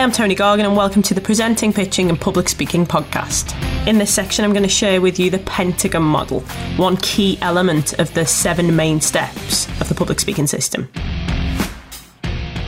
I'm 0.00 0.10
Toni 0.10 0.34
Gargan, 0.34 0.64
and 0.64 0.74
welcome 0.74 1.02
to 1.02 1.12
the 1.12 1.20
Presenting, 1.20 1.74
Pitching, 1.74 2.08
and 2.08 2.18
Public 2.18 2.48
Speaking 2.48 2.86
podcast. 2.86 3.54
In 3.86 3.98
this 3.98 4.10
section, 4.10 4.46
I'm 4.46 4.54
going 4.54 4.62
to 4.62 4.68
share 4.68 4.98
with 4.98 5.18
you 5.18 5.28
the 5.28 5.40
Pentagon 5.40 6.02
model, 6.02 6.40
one 6.78 6.96
key 6.96 7.36
element 7.42 7.92
of 7.98 8.14
the 8.14 8.24
seven 8.24 8.74
main 8.74 9.02
steps 9.02 9.68
of 9.78 9.90
the 9.90 9.94
public 9.94 10.18
speaking 10.18 10.46
system. 10.46 10.90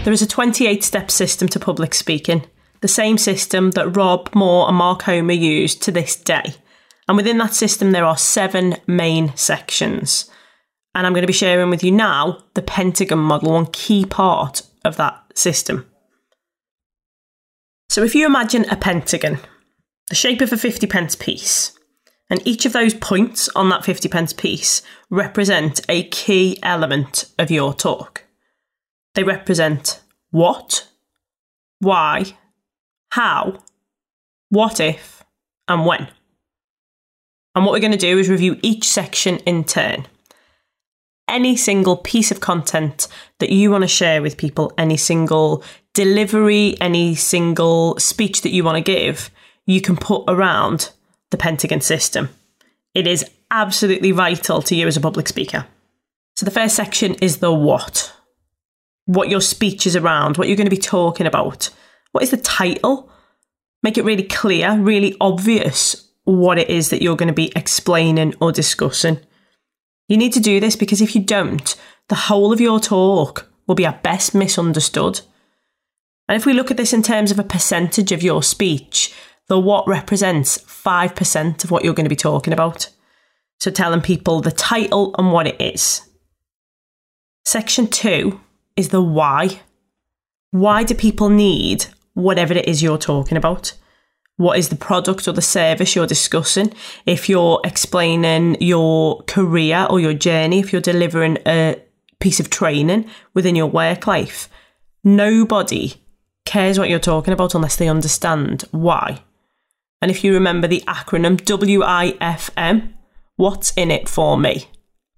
There 0.04 0.12
is 0.12 0.20
a 0.20 0.26
28 0.26 0.84
step 0.84 1.10
system 1.10 1.48
to 1.48 1.58
public 1.58 1.94
speaking, 1.94 2.44
the 2.82 2.86
same 2.86 3.16
system 3.16 3.70
that 3.70 3.96
Rob 3.96 4.28
Moore 4.34 4.68
and 4.68 4.76
Mark 4.76 5.00
Homer 5.04 5.32
use 5.32 5.74
to 5.76 5.90
this 5.90 6.16
day. 6.16 6.56
And 7.08 7.16
within 7.16 7.38
that 7.38 7.54
system, 7.54 7.92
there 7.92 8.04
are 8.04 8.18
seven 8.18 8.76
main 8.86 9.34
sections. 9.38 10.30
And 10.94 11.06
I'm 11.06 11.14
going 11.14 11.22
to 11.22 11.26
be 11.26 11.32
sharing 11.32 11.70
with 11.70 11.82
you 11.82 11.92
now 11.92 12.44
the 12.52 12.60
Pentagon 12.60 13.20
model, 13.20 13.52
one 13.52 13.66
key 13.72 14.04
part 14.04 14.64
of 14.84 14.96
that 14.96 15.18
system. 15.34 15.86
So 17.92 18.02
if 18.02 18.14
you 18.14 18.24
imagine 18.24 18.64
a 18.70 18.76
pentagon, 18.76 19.38
the 20.08 20.14
shape 20.14 20.40
of 20.40 20.50
a 20.50 20.56
50 20.56 20.86
pence 20.86 21.14
piece, 21.14 21.78
and 22.30 22.40
each 22.48 22.64
of 22.64 22.72
those 22.72 22.94
points 22.94 23.50
on 23.54 23.68
that 23.68 23.84
50 23.84 24.08
pence 24.08 24.32
piece 24.32 24.80
represent 25.10 25.82
a 25.90 26.04
key 26.04 26.58
element 26.62 27.26
of 27.38 27.50
your 27.50 27.74
talk. 27.74 28.24
They 29.14 29.24
represent 29.24 30.00
what, 30.30 30.88
why, 31.80 32.38
how, 33.10 33.62
what 34.48 34.80
if, 34.80 35.22
and 35.68 35.84
when. 35.84 36.08
And 37.54 37.66
what 37.66 37.72
we're 37.72 37.80
going 37.80 37.92
to 37.92 37.98
do 37.98 38.18
is 38.18 38.30
review 38.30 38.58
each 38.62 38.88
section 38.88 39.36
in 39.40 39.64
turn 39.64 40.06
any 41.32 41.56
single 41.56 41.96
piece 41.96 42.30
of 42.30 42.40
content 42.40 43.08
that 43.38 43.50
you 43.50 43.70
want 43.70 43.82
to 43.82 43.88
share 43.88 44.20
with 44.20 44.36
people, 44.36 44.72
any 44.76 44.98
single 44.98 45.64
delivery, 45.94 46.76
any 46.80 47.14
single 47.14 47.98
speech 47.98 48.42
that 48.42 48.50
you 48.50 48.64
want 48.64 48.76
to 48.76 48.92
give, 48.92 49.30
you 49.66 49.80
can 49.80 49.96
put 49.96 50.24
around 50.28 50.90
the 51.30 51.36
Pentagon 51.36 51.80
system. 51.80 52.28
It 52.94 53.06
is 53.06 53.24
absolutely 53.50 54.12
vital 54.12 54.62
to 54.62 54.74
you 54.74 54.86
as 54.86 54.96
a 54.96 55.00
public 55.00 55.28
speaker. 55.28 55.66
So, 56.34 56.44
the 56.44 56.50
first 56.50 56.74
section 56.74 57.14
is 57.14 57.38
the 57.38 57.52
what. 57.52 58.12
What 59.06 59.28
your 59.28 59.40
speech 59.40 59.86
is 59.86 59.96
around, 59.96 60.36
what 60.36 60.48
you're 60.48 60.56
going 60.56 60.66
to 60.66 60.70
be 60.70 60.76
talking 60.76 61.26
about. 61.26 61.70
What 62.12 62.24
is 62.24 62.30
the 62.30 62.36
title? 62.36 63.10
Make 63.82 63.98
it 63.98 64.04
really 64.04 64.22
clear, 64.22 64.78
really 64.78 65.16
obvious 65.20 66.08
what 66.24 66.58
it 66.58 66.70
is 66.70 66.90
that 66.90 67.02
you're 67.02 67.16
going 67.16 67.28
to 67.28 67.34
be 67.34 67.52
explaining 67.56 68.34
or 68.40 68.52
discussing. 68.52 69.18
You 70.08 70.16
need 70.16 70.32
to 70.34 70.40
do 70.40 70.60
this 70.60 70.76
because 70.76 71.00
if 71.00 71.14
you 71.14 71.22
don't, 71.22 71.74
the 72.08 72.14
whole 72.14 72.52
of 72.52 72.60
your 72.60 72.78
talk 72.78 73.50
will 73.66 73.74
be 73.74 73.86
at 73.86 74.02
best 74.02 74.34
misunderstood. 74.34 75.22
And 76.32 76.40
if 76.40 76.46
we 76.46 76.54
look 76.54 76.70
at 76.70 76.78
this 76.78 76.94
in 76.94 77.02
terms 77.02 77.30
of 77.30 77.38
a 77.38 77.44
percentage 77.44 78.10
of 78.10 78.22
your 78.22 78.42
speech, 78.42 79.12
the 79.48 79.58
what 79.58 79.86
represents 79.86 80.56
5% 80.56 81.62
of 81.62 81.70
what 81.70 81.84
you're 81.84 81.92
going 81.92 82.06
to 82.06 82.08
be 82.08 82.16
talking 82.16 82.54
about. 82.54 82.88
So 83.60 83.70
telling 83.70 84.00
people 84.00 84.40
the 84.40 84.50
title 84.50 85.14
and 85.18 85.30
what 85.30 85.46
it 85.46 85.60
is. 85.60 86.08
Section 87.44 87.86
two 87.86 88.40
is 88.76 88.88
the 88.88 89.02
why. 89.02 89.60
Why 90.52 90.84
do 90.84 90.94
people 90.94 91.28
need 91.28 91.84
whatever 92.14 92.54
it 92.54 92.66
is 92.66 92.82
you're 92.82 92.96
talking 92.96 93.36
about? 93.36 93.74
what 94.38 94.58
is 94.58 94.70
the 94.70 94.76
product 94.76 95.28
or 95.28 95.32
the 95.32 95.42
service 95.42 95.94
you're 95.94 96.06
discussing, 96.06 96.72
if 97.04 97.28
you're 97.28 97.60
explaining 97.64 98.56
your 98.58 99.22
career 99.24 99.86
or 99.90 100.00
your 100.00 100.14
journey, 100.14 100.58
if 100.58 100.72
you're 100.72 100.80
delivering 100.80 101.36
a 101.46 101.76
piece 102.18 102.40
of 102.40 102.48
training 102.48 103.04
within 103.34 103.54
your 103.54 103.66
work 103.66 104.06
life, 104.06 104.48
nobody 105.04 106.01
cares 106.44 106.78
what 106.78 106.88
you're 106.88 106.98
talking 106.98 107.32
about 107.32 107.54
unless 107.54 107.76
they 107.76 107.88
understand 107.88 108.64
why. 108.70 109.22
And 110.00 110.10
if 110.10 110.24
you 110.24 110.34
remember 110.34 110.66
the 110.66 110.82
acronym 110.86 111.38
WIFM, 111.38 112.92
what's 113.36 113.72
in 113.76 113.90
it 113.90 114.08
for 114.08 114.36
me? 114.36 114.68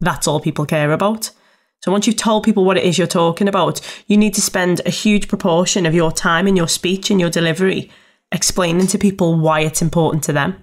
That's 0.00 0.28
all 0.28 0.40
people 0.40 0.66
care 0.66 0.92
about. 0.92 1.30
So 1.82 1.92
once 1.92 2.06
you've 2.06 2.16
told 2.16 2.44
people 2.44 2.64
what 2.64 2.76
it 2.76 2.84
is 2.84 2.96
you're 2.96 3.06
talking 3.06 3.48
about, 3.48 3.80
you 4.06 4.16
need 4.16 4.34
to 4.34 4.40
spend 4.40 4.80
a 4.86 4.90
huge 4.90 5.28
proportion 5.28 5.86
of 5.86 5.94
your 5.94 6.12
time 6.12 6.46
in 6.46 6.56
your 6.56 6.68
speech 6.68 7.10
and 7.10 7.20
your 7.20 7.30
delivery 7.30 7.90
explaining 8.32 8.86
to 8.88 8.98
people 8.98 9.38
why 9.38 9.60
it's 9.60 9.82
important 9.82 10.22
to 10.24 10.32
them. 10.32 10.62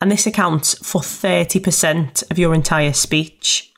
And 0.00 0.10
this 0.10 0.26
accounts 0.26 0.74
for 0.86 1.00
30% 1.00 2.30
of 2.30 2.38
your 2.38 2.54
entire 2.54 2.92
speech. 2.92 3.72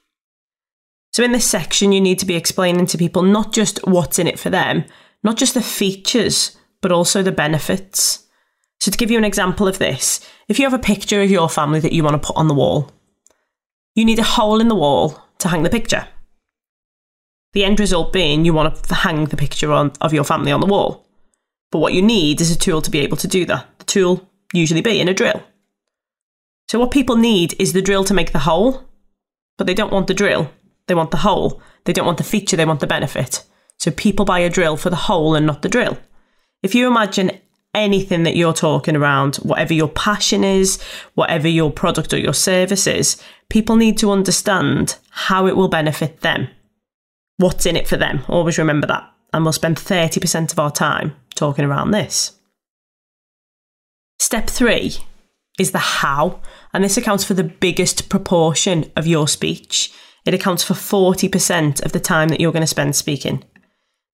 So, 1.13 1.23
in 1.23 1.33
this 1.33 1.47
section, 1.47 1.93
you 1.93 2.01
need 2.01 2.19
to 2.19 2.27
be 2.27 2.37
explaining 2.37 2.87
to 2.87 2.99
people 2.99 3.23
not 3.23 3.53
just 3.53 3.81
what's 3.87 4.19
in 4.19 4.27
it 4.27 4.39
for 4.39 4.51
them, 4.51 4.85
not 5.23 5.37
just 5.37 5.55
the 5.55 5.63
features, 5.63 6.57
but 6.81 6.93
also 6.93 7.23
the 7.23 7.33
benefits. 7.33 8.27
So, 8.81 8.91
to 8.91 8.99
give 8.99 9.11
you 9.11 9.19
an 9.19 9.25
example 9.25 9.67
of 9.67 9.79
this, 9.79 10.21
if 10.49 10.59
you 10.59 10.65
have 10.65 10.75
a 10.75 10.79
picture 10.79 11.21
of 11.21 11.31
your 11.31 11.49
family 11.49 11.81
that 11.81 11.93
you 11.93 12.05
want 12.05 12.21
to 12.21 12.27
put 12.27 12.37
on 12.37 12.49
the 12.49 12.55
wall, 12.55 12.91
you 13.95 14.05
need 14.05 14.19
a 14.19 14.25
hole 14.25 14.61
in 14.61 14.69
the 14.69 14.75
wall 14.75 15.21
to 15.39 15.49
hang 15.49 15.65
the 15.65 15.71
picture. 15.71 16.07
The 17.53 17.65
end 17.65 17.81
result 17.81 18.13
being 18.13 18.45
you 18.45 18.53
want 18.53 18.85
to 18.85 18.95
hang 18.95 19.25
the 19.25 19.37
picture 19.37 19.73
on, 19.73 19.93
of 20.01 20.13
your 20.13 20.25
family 20.25 20.53
on 20.53 20.61
the 20.61 20.67
wall. 20.67 21.07
But 21.71 21.81
what 21.81 21.93
you 21.93 22.03
need 22.03 22.41
is 22.41 22.51
a 22.51 22.59
tool 22.59 22.81
to 22.83 22.91
be 22.91 23.01
able 23.01 23.17
to 23.17 23.29
do 23.29 23.45
that. 23.47 23.67
The 23.79 23.85
tool 23.85 24.29
usually 24.53 24.81
being 24.81 25.09
a 25.09 25.15
drill. 25.15 25.43
So 26.69 26.79
what 26.79 26.91
people 26.91 27.17
need 27.17 27.55
is 27.59 27.73
the 27.73 27.83
drill 27.83 28.05
to 28.05 28.15
make 28.15 28.33
the 28.33 28.41
hole, 28.41 28.85
but 29.57 29.67
they 29.67 29.75
don't 29.75 29.93
want 29.93 30.07
the 30.07 30.15
drill. 30.15 30.51
They 30.87 30.95
want 30.95 31.11
the 31.11 31.19
hole. 31.19 31.61
They 31.85 31.93
don't 31.93 32.07
want 32.07 32.19
the 32.19 32.25
feature, 32.25 32.57
they 32.57 32.65
want 32.65 32.81
the 32.81 32.87
benefit. 32.87 33.45
So 33.79 33.91
people 33.91 34.25
buy 34.25 34.41
a 34.41 34.51
drill 34.51 34.77
for 34.77 34.91
the 34.91 34.97
hole 34.97 35.35
and 35.35 35.47
not 35.47 35.63
the 35.63 35.69
drill. 35.69 35.99
If 36.63 36.75
you 36.75 36.87
imagine 36.87 37.39
anything 37.75 38.25
that 38.25 38.37
you're 38.37 38.53
talking 38.53 38.97
around, 38.97 39.37
whatever 39.37 39.73
your 39.73 39.89
passion 39.89 40.43
is, 40.43 40.83
whatever 41.15 41.47
your 41.47 41.71
product 41.71 42.13
or 42.13 42.19
your 42.19 42.35
service 42.35 42.87
is, 42.87 43.23
people 43.49 43.77
need 43.77 43.99
to 43.99 44.11
understand 44.11 44.97
how 45.11 45.47
it 45.47 45.57
will 45.57 45.69
benefit 45.69 46.21
them. 46.21 46.49
What's 47.37 47.67
in 47.67 47.77
it 47.77 47.87
for 47.87 47.97
them? 47.97 48.25
Always 48.29 48.59
remember 48.59 48.87
that 48.89 49.13
and 49.33 49.45
we'll 49.45 49.53
spend 49.53 49.77
30% 49.77 50.53
of 50.53 50.59
our 50.59 50.71
time 50.71 51.15
talking 51.35 51.65
around 51.65 51.91
this. 51.91 52.33
Step 54.19 54.49
three 54.49 54.97
is 55.59 55.73
the 55.73 55.79
how, 55.79 56.41
and 56.73 56.83
this 56.83 56.97
accounts 56.97 57.25
for 57.25 57.35
the 57.35 57.45
biggest 57.45 58.09
proportion 58.09 58.91
of 58.97 59.07
your 59.07 59.29
speech. 59.29 59.93
It 60.25 60.35
accounts 60.35 60.63
for 60.63 60.75
40% 60.75 61.85
of 61.85 61.93
the 61.93 62.01
time 62.01 62.29
that 62.29 62.41
you're 62.41 62.53
going 62.53 62.63
to 62.63 62.67
spend 62.67 62.97
speaking. 62.97 63.45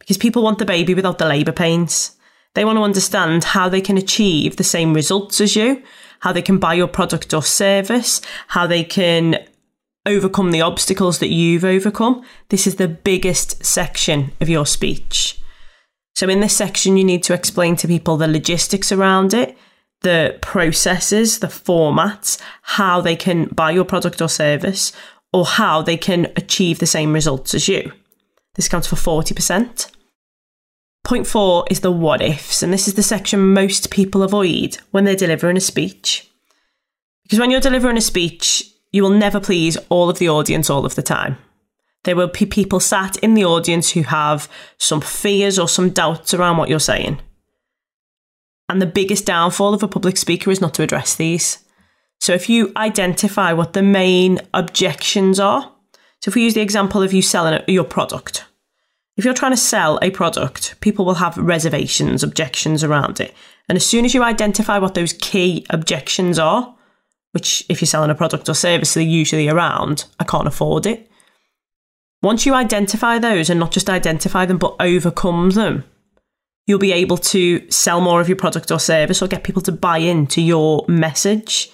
Because 0.04 0.19
people 0.19 0.42
want 0.42 0.59
the 0.59 0.66
baby 0.66 0.94
without 0.94 1.19
the 1.19 1.26
labour 1.26 1.53
pains. 1.53 2.16
They 2.54 2.65
want 2.65 2.76
to 2.76 2.82
understand 2.82 3.42
how 3.42 3.69
they 3.69 3.81
can 3.81 3.97
achieve 3.97 4.56
the 4.56 4.65
same 4.65 4.94
results 4.94 5.41
as 5.41 5.56
you, 5.56 5.82
how 6.20 6.32
they 6.32 6.42
can 6.42 6.59
buy 6.59 6.75
your 6.75 6.88
product 6.88 7.32
or 7.34 7.42
service, 7.42 8.20
how 8.48 8.66
they 8.66 8.84
can 8.84 9.44
overcome 10.06 10.50
the 10.50 10.60
obstacles 10.60 11.19
that 11.19 11.31
you've 11.31 11.65
overcome. 11.65 12.22
This 12.50 12.66
is 12.66 12.76
the 12.76 12.88
biggest 12.88 13.65
section 13.65 14.32
of 14.41 14.48
your 14.48 14.66
speech. 14.66 15.41
So, 16.15 16.28
in 16.28 16.41
this 16.41 16.56
section, 16.56 16.97
you 16.97 17.04
need 17.04 17.22
to 17.25 17.34
explain 17.34 17.76
to 17.76 17.88
people 17.88 18.16
the 18.16 18.28
logistics 18.28 18.92
around 18.92 19.34
it, 19.34 19.56
the 20.03 20.38
processes, 20.42 21.41
the 21.41 21.48
formats, 21.48 22.41
how 22.62 23.00
they 23.00 23.16
can 23.16 23.47
buy 23.47 23.72
your 23.72 23.84
product 23.84 24.22
or 24.22 24.28
service, 24.28 24.92
or 25.32 25.44
how 25.44 25.82
they 25.82 25.97
can 25.97 26.31
achieve 26.36 26.78
the 26.78 26.86
same 26.86 27.12
results 27.12 27.54
as 27.54 27.66
you. 27.66 27.91
This 28.54 28.69
counts 28.69 28.87
for 28.87 28.97
40%. 28.97 29.91
Point 31.04 31.26
four 31.26 31.65
is 31.70 31.81
the 31.81 31.92
what 31.92 32.22
ifs, 32.22 32.62
and 32.62 32.72
this 32.72 32.88
is 32.88 32.94
the 32.94 33.03
section 33.03 33.53
most 33.53 33.91
people 33.91 34.22
avoid 34.22 34.78
when 34.91 35.04
they're 35.04 35.15
delivering 35.15 35.56
a 35.59 35.60
speech. 35.60 36.31
Because 37.22 37.38
when 37.38 37.50
you're 37.50 37.60
delivering 37.60 37.98
a 37.98 38.00
speech, 38.00 38.65
you 38.91 39.03
will 39.03 39.10
never 39.10 39.41
please 39.41 39.76
all 39.88 40.09
of 40.09 40.19
the 40.19 40.28
audience 40.28 40.70
all 40.70 40.87
of 40.87 40.94
the 40.94 41.03
time. 41.03 41.37
There 42.04 42.16
will 42.16 42.28
be 42.28 42.47
people 42.47 42.81
sat 42.81 43.16
in 43.19 43.34
the 43.34 43.44
audience 43.44 43.91
who 43.91 44.03
have 44.03 44.48
some 44.78 45.00
fears 45.00 45.59
or 45.59 45.68
some 45.68 45.91
doubts 45.91 46.33
around 46.33 46.56
what 46.59 46.68
you're 46.68 46.80
saying. 46.80 47.21
And 48.68 48.80
the 48.80 48.86
biggest 48.86 49.27
downfall 49.27 49.74
of 49.74 49.83
a 49.83 49.89
public 49.89 50.16
speaker 50.16 50.51
is 50.51 50.60
not 50.60 50.74
to 50.74 50.83
address 50.83 51.15
these. 51.15 51.65
So 52.21 52.33
if 52.33 52.48
you 52.48 52.72
identify 52.77 53.53
what 53.53 53.74
the 53.74 53.83
main 53.83 54.41
objections 54.54 55.39
are, 55.39 55.73
so 56.24 56.30
if 56.30 56.36
we 56.36 56.42
use 56.44 56.54
the 56.54 56.62
example 56.62 57.03
of 57.03 57.12
you 57.12 57.21
selling 57.21 57.62
your 57.68 57.84
product, 57.84 58.47
if 59.18 59.26
you're 59.26 59.34
trying 59.34 59.53
to 59.53 59.59
sell 59.59 59.98
a 60.00 60.09
product, 60.09 60.74
people 60.80 61.04
will 61.04 61.16
have 61.16 61.36
reservations, 61.36 62.22
objections 62.22 62.82
around 62.82 63.21
it. 63.21 63.34
And 63.68 63.76
as 63.76 63.84
soon 63.84 64.06
as 64.06 64.15
you 64.15 64.22
identify 64.22 64.78
what 64.78 64.94
those 64.94 65.12
key 65.12 65.66
objections 65.68 66.38
are, 66.38 66.74
which 67.32 67.66
if 67.68 67.82
you're 67.82 67.86
selling 67.86 68.09
a 68.09 68.15
product 68.15 68.48
or 68.48 68.54
service, 68.54 68.94
they're 68.94 69.03
usually 69.03 69.50
around, 69.50 70.06
I 70.18 70.24
can't 70.24 70.48
afford 70.48 70.86
it. 70.86 71.10
Once 72.22 72.47
you 72.47 72.54
identify 72.54 73.18
those 73.18 73.50
and 73.50 73.60
not 73.60 73.70
just 73.70 73.91
identify 73.91 74.47
them, 74.47 74.56
but 74.56 74.77
overcome 74.80 75.50
them, 75.50 75.84
you'll 76.66 76.78
be 76.78 76.94
able 76.94 77.18
to 77.18 77.70
sell 77.70 78.00
more 78.00 78.22
of 78.22 78.30
your 78.30 78.38
product 78.38 78.70
or 78.70 78.80
service 78.80 79.20
or 79.20 79.28
get 79.28 79.44
people 79.44 79.60
to 79.60 79.72
buy 79.72 79.98
into 79.98 80.41
your 80.41 80.86
message. 80.88 81.70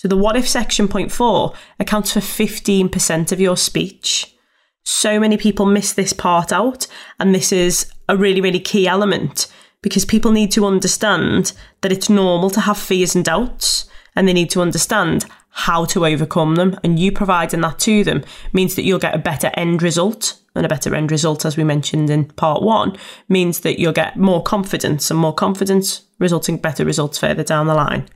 So 0.00 0.08
the 0.08 0.16
what 0.16 0.34
if 0.34 0.48
section 0.48 0.88
point 0.88 1.12
four 1.12 1.52
accounts 1.78 2.14
for 2.14 2.20
15% 2.20 3.32
of 3.32 3.38
your 3.38 3.54
speech. 3.58 4.34
So 4.82 5.20
many 5.20 5.36
people 5.36 5.66
miss 5.66 5.92
this 5.92 6.14
part 6.14 6.52
out, 6.52 6.86
and 7.18 7.34
this 7.34 7.52
is 7.52 7.92
a 8.08 8.16
really, 8.16 8.40
really 8.40 8.60
key 8.60 8.88
element 8.88 9.46
because 9.82 10.06
people 10.06 10.32
need 10.32 10.52
to 10.52 10.64
understand 10.64 11.52
that 11.82 11.92
it's 11.92 12.08
normal 12.08 12.48
to 12.48 12.62
have 12.62 12.78
fears 12.78 13.14
and 13.14 13.22
doubts 13.22 13.90
and 14.16 14.26
they 14.26 14.32
need 14.32 14.48
to 14.52 14.62
understand 14.62 15.26
how 15.50 15.84
to 15.84 16.06
overcome 16.06 16.54
them. 16.54 16.80
And 16.82 16.98
you 16.98 17.12
providing 17.12 17.60
that 17.60 17.78
to 17.80 18.02
them 18.02 18.24
means 18.54 18.76
that 18.76 18.84
you'll 18.84 19.00
get 19.00 19.14
a 19.14 19.18
better 19.18 19.50
end 19.52 19.82
result. 19.82 20.40
And 20.54 20.64
a 20.64 20.70
better 20.70 20.94
end 20.94 21.12
result, 21.12 21.44
as 21.44 21.58
we 21.58 21.64
mentioned 21.64 22.08
in 22.08 22.24
part 22.24 22.62
one, 22.62 22.96
means 23.28 23.60
that 23.60 23.78
you'll 23.78 23.92
get 23.92 24.16
more 24.16 24.42
confidence 24.42 25.10
and 25.10 25.20
more 25.20 25.34
confidence 25.34 26.06
resulting 26.18 26.56
better 26.56 26.86
results 26.86 27.18
further 27.18 27.44
down 27.44 27.66
the 27.66 27.74
line. 27.74 28.08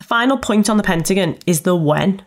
The 0.00 0.04
final 0.04 0.38
point 0.38 0.68
on 0.68 0.76
the 0.76 0.82
Pentagon 0.82 1.38
is 1.46 1.60
the 1.60 1.76
when. 1.76 2.24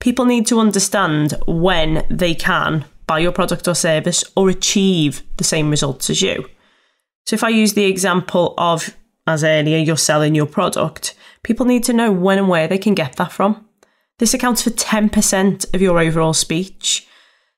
People 0.00 0.24
need 0.24 0.46
to 0.46 0.60
understand 0.60 1.34
when 1.46 2.06
they 2.08 2.34
can 2.34 2.86
buy 3.06 3.18
your 3.18 3.32
product 3.32 3.68
or 3.68 3.74
service 3.74 4.24
or 4.36 4.48
achieve 4.48 5.22
the 5.36 5.44
same 5.44 5.70
results 5.70 6.08
as 6.08 6.22
you. 6.22 6.48
So 7.26 7.34
if 7.34 7.44
I 7.44 7.48
use 7.48 7.74
the 7.74 7.84
example 7.84 8.54
of, 8.58 8.96
as 9.26 9.44
earlier, 9.44 9.78
you're 9.78 9.96
selling 9.96 10.34
your 10.34 10.46
product, 10.46 11.14
people 11.42 11.66
need 11.66 11.84
to 11.84 11.92
know 11.92 12.12
when 12.12 12.38
and 12.38 12.48
where 12.48 12.68
they 12.68 12.78
can 12.78 12.94
get 12.94 13.16
that 13.16 13.32
from. 13.32 13.66
This 14.18 14.34
accounts 14.34 14.62
for 14.62 14.70
10% 14.70 15.74
of 15.74 15.82
your 15.82 15.98
overall 15.98 16.34
speech. 16.34 17.06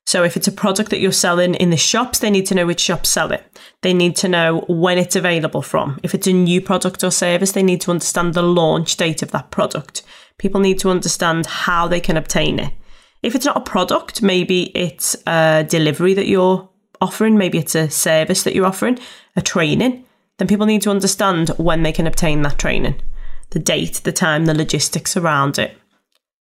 So 0.06 0.22
if 0.22 0.36
it's 0.36 0.46
a 0.46 0.52
product 0.52 0.90
that 0.90 1.00
you're 1.00 1.10
selling 1.10 1.56
in 1.56 1.70
the 1.70 1.76
shops, 1.76 2.20
they 2.20 2.30
need 2.30 2.46
to 2.46 2.54
know 2.54 2.64
which 2.64 2.80
shops 2.80 3.08
sell 3.08 3.32
it. 3.32 3.44
They 3.82 3.92
need 3.92 4.14
to 4.16 4.28
know 4.28 4.64
when 4.68 4.98
it's 4.98 5.16
available 5.16 5.62
from. 5.62 5.98
If 6.04 6.14
it's 6.14 6.28
a 6.28 6.32
new 6.32 6.60
product 6.60 7.02
or 7.02 7.10
service, 7.10 7.52
they 7.52 7.62
need 7.62 7.80
to 7.82 7.90
understand 7.90 8.34
the 8.34 8.42
launch 8.42 8.96
date 8.96 9.22
of 9.22 9.32
that 9.32 9.50
product. 9.50 10.04
People 10.38 10.60
need 10.60 10.78
to 10.78 10.90
understand 10.90 11.46
how 11.46 11.88
they 11.88 12.00
can 12.00 12.16
obtain 12.16 12.60
it. 12.60 12.72
If 13.22 13.34
it's 13.34 13.46
not 13.46 13.56
a 13.56 13.60
product, 13.60 14.22
maybe 14.22 14.70
it's 14.76 15.16
a 15.26 15.66
delivery 15.68 16.14
that 16.14 16.28
you're 16.28 16.68
offering, 17.00 17.36
maybe 17.36 17.58
it's 17.58 17.74
a 17.74 17.90
service 17.90 18.44
that 18.44 18.54
you're 18.54 18.66
offering, 18.66 19.00
a 19.34 19.42
training, 19.42 20.04
then 20.38 20.46
people 20.46 20.66
need 20.66 20.82
to 20.82 20.90
understand 20.90 21.48
when 21.56 21.82
they 21.82 21.92
can 21.92 22.06
obtain 22.06 22.42
that 22.42 22.58
training 22.58 23.02
the 23.50 23.58
date, 23.60 24.00
the 24.02 24.12
time, 24.12 24.46
the 24.46 24.54
logistics 24.54 25.16
around 25.16 25.56
it. 25.56 25.78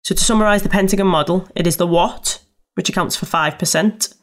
So, 0.04 0.14
to 0.14 0.24
summarise 0.24 0.62
the 0.62 0.70
Pentagon 0.70 1.06
model, 1.06 1.46
it 1.54 1.66
is 1.66 1.76
the 1.76 1.86
what, 1.86 2.40
which 2.78 2.88
accounts 2.88 3.16
for 3.16 3.26
5%, 3.26 4.14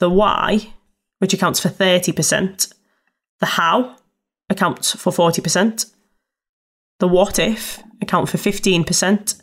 the 0.00 0.10
why, 0.10 0.74
which 1.20 1.32
accounts 1.32 1.60
for 1.60 1.68
30%, 1.68 2.74
the 3.38 3.46
how 3.46 3.94
accounts 4.50 4.96
for 4.96 5.12
40%, 5.12 5.88
the 6.98 7.06
what 7.06 7.38
if 7.38 7.80
account 8.02 8.28
for 8.28 8.36
15%, 8.36 9.40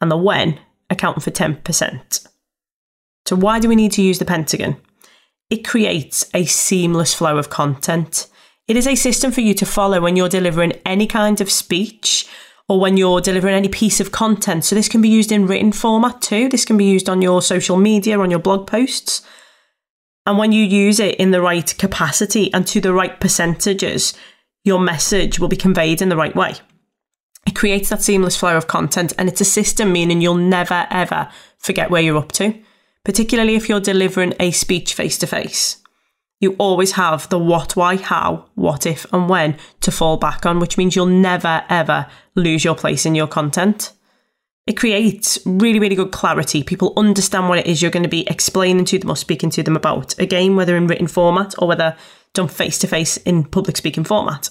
and 0.00 0.10
the 0.12 0.16
when 0.16 0.60
account 0.90 1.24
for 1.24 1.32
10%. 1.32 2.28
So, 3.26 3.34
why 3.34 3.58
do 3.58 3.68
we 3.68 3.74
need 3.74 3.90
to 3.92 4.02
use 4.02 4.20
the 4.20 4.24
Pentagon? 4.24 4.76
It 5.50 5.66
creates 5.66 6.30
a 6.32 6.44
seamless 6.44 7.12
flow 7.12 7.36
of 7.36 7.50
content. 7.50 8.28
It 8.68 8.76
is 8.76 8.86
a 8.86 8.94
system 8.94 9.32
for 9.32 9.40
you 9.40 9.54
to 9.54 9.66
follow 9.66 10.00
when 10.00 10.14
you're 10.14 10.28
delivering 10.28 10.74
any 10.86 11.08
kind 11.08 11.40
of 11.40 11.50
speech 11.50 12.28
or 12.68 12.80
when 12.80 12.96
you're 12.96 13.20
delivering 13.20 13.54
any 13.54 13.68
piece 13.68 14.00
of 14.00 14.12
content. 14.12 14.64
So, 14.64 14.74
this 14.74 14.88
can 14.88 15.02
be 15.02 15.08
used 15.08 15.32
in 15.32 15.46
written 15.46 15.72
format 15.72 16.20
too. 16.22 16.48
This 16.48 16.64
can 16.64 16.76
be 16.76 16.84
used 16.84 17.08
on 17.08 17.22
your 17.22 17.42
social 17.42 17.76
media, 17.76 18.18
on 18.18 18.30
your 18.30 18.40
blog 18.40 18.66
posts. 18.66 19.22
And 20.24 20.38
when 20.38 20.52
you 20.52 20.64
use 20.64 21.00
it 21.00 21.16
in 21.16 21.32
the 21.32 21.40
right 21.40 21.76
capacity 21.78 22.52
and 22.54 22.66
to 22.68 22.80
the 22.80 22.92
right 22.92 23.18
percentages, 23.18 24.14
your 24.64 24.78
message 24.78 25.40
will 25.40 25.48
be 25.48 25.56
conveyed 25.56 26.00
in 26.00 26.08
the 26.08 26.16
right 26.16 26.34
way. 26.36 26.54
It 27.46 27.56
creates 27.56 27.88
that 27.88 28.02
seamless 28.02 28.36
flow 28.36 28.56
of 28.56 28.68
content 28.68 29.12
and 29.18 29.28
it's 29.28 29.40
a 29.40 29.44
system 29.44 29.92
meaning 29.92 30.20
you'll 30.20 30.36
never 30.36 30.86
ever 30.90 31.28
forget 31.58 31.90
where 31.90 32.00
you're 32.02 32.18
up 32.18 32.30
to 32.32 32.62
particularly 33.04 33.56
if 33.56 33.68
you're 33.68 33.80
delivering 33.80 34.34
a 34.38 34.50
speech 34.50 34.94
face 34.94 35.18
to 35.18 35.26
face. 35.26 35.81
You 36.42 36.56
always 36.58 36.92
have 36.92 37.28
the 37.28 37.38
what, 37.38 37.76
why, 37.76 37.96
how, 37.96 38.46
what 38.56 38.84
if, 38.84 39.06
and 39.12 39.28
when 39.28 39.56
to 39.80 39.92
fall 39.92 40.16
back 40.16 40.44
on, 40.44 40.58
which 40.58 40.76
means 40.76 40.96
you'll 40.96 41.06
never 41.06 41.64
ever 41.68 42.08
lose 42.34 42.64
your 42.64 42.74
place 42.74 43.06
in 43.06 43.14
your 43.14 43.28
content. 43.28 43.92
It 44.66 44.76
creates 44.76 45.38
really, 45.46 45.78
really 45.78 45.94
good 45.94 46.10
clarity. 46.10 46.64
People 46.64 46.94
understand 46.96 47.48
what 47.48 47.60
it 47.60 47.66
is 47.66 47.80
you're 47.80 47.92
going 47.92 48.02
to 48.02 48.08
be 48.08 48.28
explaining 48.28 48.86
to 48.86 48.98
them 48.98 49.10
or 49.12 49.16
speaking 49.16 49.50
to 49.50 49.62
them 49.62 49.76
about. 49.76 50.18
Again, 50.18 50.56
whether 50.56 50.76
in 50.76 50.88
written 50.88 51.06
format 51.06 51.54
or 51.60 51.68
whether 51.68 51.96
done 52.34 52.48
face 52.48 52.76
to 52.80 52.88
face 52.88 53.18
in 53.18 53.44
public 53.44 53.76
speaking 53.76 54.02
format. 54.02 54.48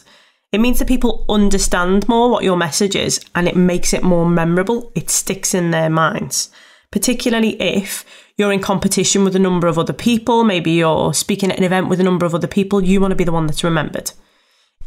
It 0.54 0.62
means 0.62 0.80
that 0.80 0.88
people 0.88 1.26
understand 1.28 2.08
more 2.08 2.30
what 2.30 2.46
your 2.46 2.56
message 2.56 2.96
is 2.96 3.20
and 3.36 3.50
it 3.50 3.58
makes 3.58 3.94
it 3.94 4.02
more 4.02 4.26
memorable. 4.26 4.94
It 4.96 5.10
sticks 5.10 5.54
in 5.54 5.72
their 5.72 5.90
minds, 5.90 6.52
particularly 6.90 7.62
if 7.62 8.06
you're 8.38 8.52
in 8.52 8.62
competition 8.62 9.24
with 9.24 9.36
a 9.36 9.40
number 9.40 9.68
of 9.68 9.78
other 9.78 9.94
people, 9.94 10.44
maybe 10.44 10.72
you're 10.72 11.14
speaking 11.14 11.52
at 11.52 11.58
an 11.58 11.64
event 11.64 11.90
with 11.90 12.00
a 12.00 12.04
number 12.04 12.26
of 12.26 12.34
other 12.34 12.48
people, 12.48 12.84
you 12.84 13.02
want 13.02 13.12
to 13.12 13.16
be 13.16 13.24
the 13.24 13.32
one 13.32 13.48
that's 13.48 13.64
remembered. 13.64 14.12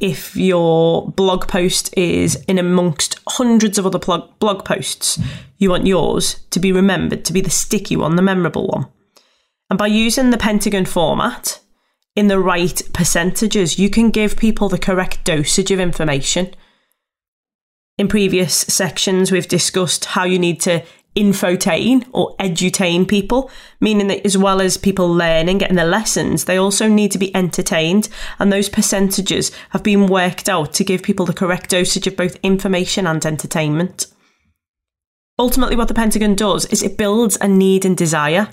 If 0.01 0.37
your 0.37 1.11
blog 1.13 1.47
post 1.47 1.97
is 1.97 2.37
in 2.49 2.59
amongst 2.59 3.21
hundreds 3.29 3.79
of 3.79 3.87
other 3.87 3.99
blog 3.99 4.65
posts, 4.65 5.21
you 5.59 5.71
want 5.71 5.87
yours 5.87 6.41
to 6.51 6.59
be 6.59 6.73
remembered, 6.73 7.25
to 7.27 7.33
be 7.33 7.41
the 7.41 7.51
sticky 7.51 7.97
one, 7.97 8.17
the 8.17 8.23
memorable 8.23 8.67
one. 8.67 8.89
And 9.71 9.79
by 9.79 9.87
using 9.87 10.31
the 10.31 10.39
Pentagon 10.39 10.85
format 10.85 11.61
in 12.17 12.29
the 12.29 12.39
right 12.39 12.81
percentages, 12.93 13.79
you 13.79 13.89
can 13.89 14.11
give 14.11 14.37
people 14.37 14.69
the 14.69 14.79
correct 14.79 15.25
dosage 15.25 15.71
of 15.71 15.81
information. 15.81 16.55
In 17.97 18.09
previous 18.09 18.55
sections, 18.55 19.31
we've 19.31 19.49
discussed 19.49 20.07
how 20.07 20.25
you 20.25 20.39
need 20.39 20.61
to 20.63 20.83
infotain 21.17 22.07
or 22.13 22.37
edutain 22.37 23.07
people, 23.07 23.51
meaning 23.81 24.09
that 24.09 24.25
as 24.27 24.37
well 24.37 24.61
as 24.61 24.77
people 24.77 25.09
learning, 25.13 25.59
getting 25.59 25.77
the 25.77 25.85
lessons, 25.85 26.45
they 26.45 26.57
also 26.57 26.89
need 26.89 27.11
to 27.13 27.19
be 27.19 27.35
entertained. 27.35 28.09
And 28.39 28.53
those 28.53 28.69
percentages 28.69 29.53
have 29.71 29.83
been 29.83 30.07
worked 30.07 30.49
out 30.49 30.73
to 30.75 30.85
give 30.85 31.03
people 31.03 31.27
the 31.27 31.33
correct 31.33 31.71
dosage 31.71 32.07
of 32.07 32.17
both 32.17 32.37
information 32.43 33.07
and 33.07 33.25
entertainment. 33.25 34.07
Ultimately, 35.39 35.77
what 35.77 35.89
the 35.89 35.95
Pentagon 35.95 36.35
does 36.35 36.65
is 36.67 36.83
it 36.83 36.97
builds 36.97 37.37
a 37.41 37.49
need 37.49 37.85
and 37.85 37.97
desire 37.97 38.49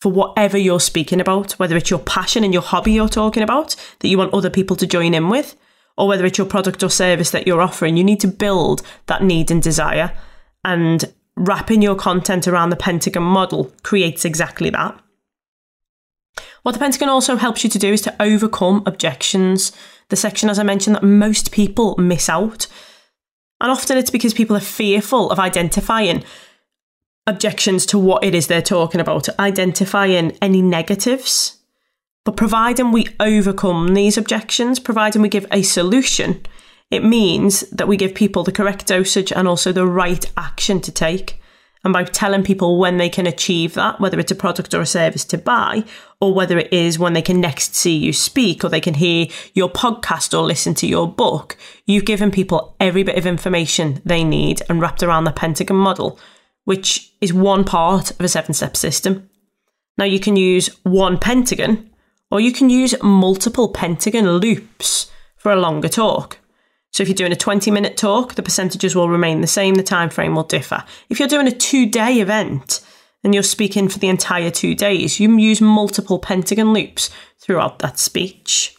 for 0.00 0.10
whatever 0.12 0.56
you're 0.56 0.80
speaking 0.80 1.20
about, 1.20 1.52
whether 1.52 1.76
it's 1.76 1.90
your 1.90 1.98
passion 1.98 2.44
and 2.44 2.52
your 2.52 2.62
hobby 2.62 2.92
you're 2.92 3.08
talking 3.08 3.42
about 3.42 3.76
that 4.00 4.08
you 4.08 4.18
want 4.18 4.32
other 4.32 4.50
people 4.50 4.76
to 4.76 4.86
join 4.86 5.14
in 5.14 5.28
with, 5.28 5.56
or 5.98 6.08
whether 6.08 6.24
it's 6.24 6.38
your 6.38 6.46
product 6.46 6.82
or 6.82 6.88
service 6.88 7.30
that 7.30 7.46
you're 7.46 7.60
offering. 7.60 7.96
You 7.96 8.04
need 8.04 8.20
to 8.20 8.28
build 8.28 8.82
that 9.06 9.22
need 9.22 9.50
and 9.50 9.62
desire. 9.62 10.16
And 10.64 11.12
wrapping 11.40 11.80
your 11.80 11.94
content 11.94 12.46
around 12.46 12.68
the 12.68 12.76
Pentagon 12.76 13.22
model 13.22 13.72
creates 13.82 14.24
exactly 14.24 14.68
that. 14.70 15.00
What 16.62 16.72
the 16.72 16.78
Pentagon 16.78 17.08
also 17.08 17.36
helps 17.36 17.64
you 17.64 17.70
to 17.70 17.78
do 17.78 17.94
is 17.94 18.02
to 18.02 18.22
overcome 18.22 18.82
objections, 18.84 19.72
the 20.10 20.16
section, 20.16 20.50
as 20.50 20.58
I 20.58 20.62
mentioned, 20.62 20.96
that 20.96 21.02
most 21.02 21.50
people 21.50 21.96
miss 21.96 22.28
out. 22.28 22.66
And 23.60 23.70
often 23.70 23.96
it's 23.96 24.10
because 24.10 24.34
people 24.34 24.54
are 24.56 24.60
fearful 24.60 25.30
of 25.30 25.38
identifying 25.38 26.24
objections 27.26 27.86
to 27.86 27.98
what 27.98 28.22
it 28.22 28.34
is 28.34 28.46
they're 28.46 28.60
talking 28.60 29.00
about, 29.00 29.28
identifying 29.38 30.36
any 30.42 30.60
negatives. 30.60 31.58
But 32.24 32.36
providing 32.36 32.92
we 32.92 33.08
overcome 33.18 33.94
these 33.94 34.18
objections, 34.18 34.78
providing 34.78 35.22
we 35.22 35.30
give 35.30 35.46
a 35.50 35.62
solution, 35.62 36.44
it 36.90 37.04
means 37.04 37.60
that 37.70 37.86
we 37.86 37.96
give 37.96 38.14
people 38.14 38.42
the 38.42 38.52
correct 38.52 38.86
dosage 38.86 39.32
and 39.32 39.46
also 39.46 39.72
the 39.72 39.86
right 39.86 40.24
action 40.36 40.80
to 40.80 40.90
take. 40.90 41.40
And 41.82 41.94
by 41.94 42.04
telling 42.04 42.42
people 42.42 42.78
when 42.78 42.98
they 42.98 43.08
can 43.08 43.26
achieve 43.26 43.72
that, 43.74 44.00
whether 44.00 44.18
it's 44.18 44.32
a 44.32 44.34
product 44.34 44.74
or 44.74 44.82
a 44.82 44.86
service 44.86 45.24
to 45.26 45.38
buy, 45.38 45.84
or 46.20 46.34
whether 46.34 46.58
it 46.58 46.70
is 46.72 46.98
when 46.98 47.14
they 47.14 47.22
can 47.22 47.40
next 47.40 47.74
see 47.74 47.96
you 47.96 48.12
speak, 48.12 48.62
or 48.62 48.68
they 48.68 48.82
can 48.82 48.94
hear 48.94 49.28
your 49.54 49.70
podcast 49.70 50.38
or 50.38 50.42
listen 50.42 50.74
to 50.74 50.86
your 50.86 51.10
book, 51.10 51.56
you've 51.86 52.04
given 52.04 52.30
people 52.30 52.76
every 52.80 53.02
bit 53.02 53.16
of 53.16 53.24
information 53.24 54.02
they 54.04 54.24
need 54.24 54.60
and 54.68 54.82
wrapped 54.82 55.02
around 55.02 55.24
the 55.24 55.32
Pentagon 55.32 55.78
model, 55.78 56.18
which 56.64 57.12
is 57.22 57.32
one 57.32 57.64
part 57.64 58.10
of 58.10 58.20
a 58.20 58.28
seven 58.28 58.52
step 58.52 58.76
system. 58.76 59.30
Now, 59.96 60.04
you 60.04 60.20
can 60.20 60.36
use 60.36 60.68
one 60.82 61.18
Pentagon, 61.18 61.88
or 62.30 62.40
you 62.40 62.52
can 62.52 62.68
use 62.68 62.94
multiple 63.02 63.70
Pentagon 63.70 64.32
loops 64.32 65.10
for 65.36 65.50
a 65.50 65.56
longer 65.56 65.88
talk. 65.88 66.39
So 66.92 67.02
if 67.02 67.08
you're 67.08 67.14
doing 67.14 67.32
a 67.32 67.36
20 67.36 67.70
minute 67.70 67.96
talk, 67.96 68.34
the 68.34 68.42
percentages 68.42 68.94
will 68.94 69.08
remain 69.08 69.40
the 69.40 69.46
same, 69.46 69.74
the 69.74 69.82
time 69.82 70.10
frame 70.10 70.34
will 70.34 70.44
differ. 70.44 70.84
If 71.08 71.18
you're 71.18 71.28
doing 71.28 71.46
a 71.46 71.52
two 71.52 71.86
day 71.86 72.20
event 72.20 72.80
and 73.22 73.34
you're 73.34 73.42
speaking 73.42 73.88
for 73.88 73.98
the 73.98 74.08
entire 74.08 74.50
two 74.50 74.74
days, 74.74 75.20
you 75.20 75.36
use 75.38 75.60
multiple 75.60 76.18
pentagon 76.18 76.72
loops 76.72 77.10
throughout 77.38 77.78
that 77.80 77.98
speech. 77.98 78.76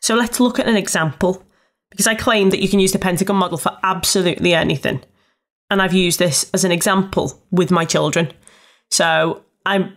So 0.00 0.14
let's 0.14 0.40
look 0.40 0.58
at 0.58 0.68
an 0.68 0.76
example 0.76 1.44
because 1.90 2.06
I 2.06 2.14
claim 2.14 2.50
that 2.50 2.60
you 2.60 2.68
can 2.68 2.80
use 2.80 2.92
the 2.92 2.98
pentagon 2.98 3.36
model 3.36 3.58
for 3.58 3.76
absolutely 3.82 4.54
anything. 4.54 5.02
And 5.70 5.80
I've 5.80 5.94
used 5.94 6.18
this 6.18 6.50
as 6.52 6.64
an 6.64 6.72
example 6.72 7.40
with 7.50 7.70
my 7.70 7.84
children. 7.84 8.32
So 8.90 9.42
I'm 9.64 9.96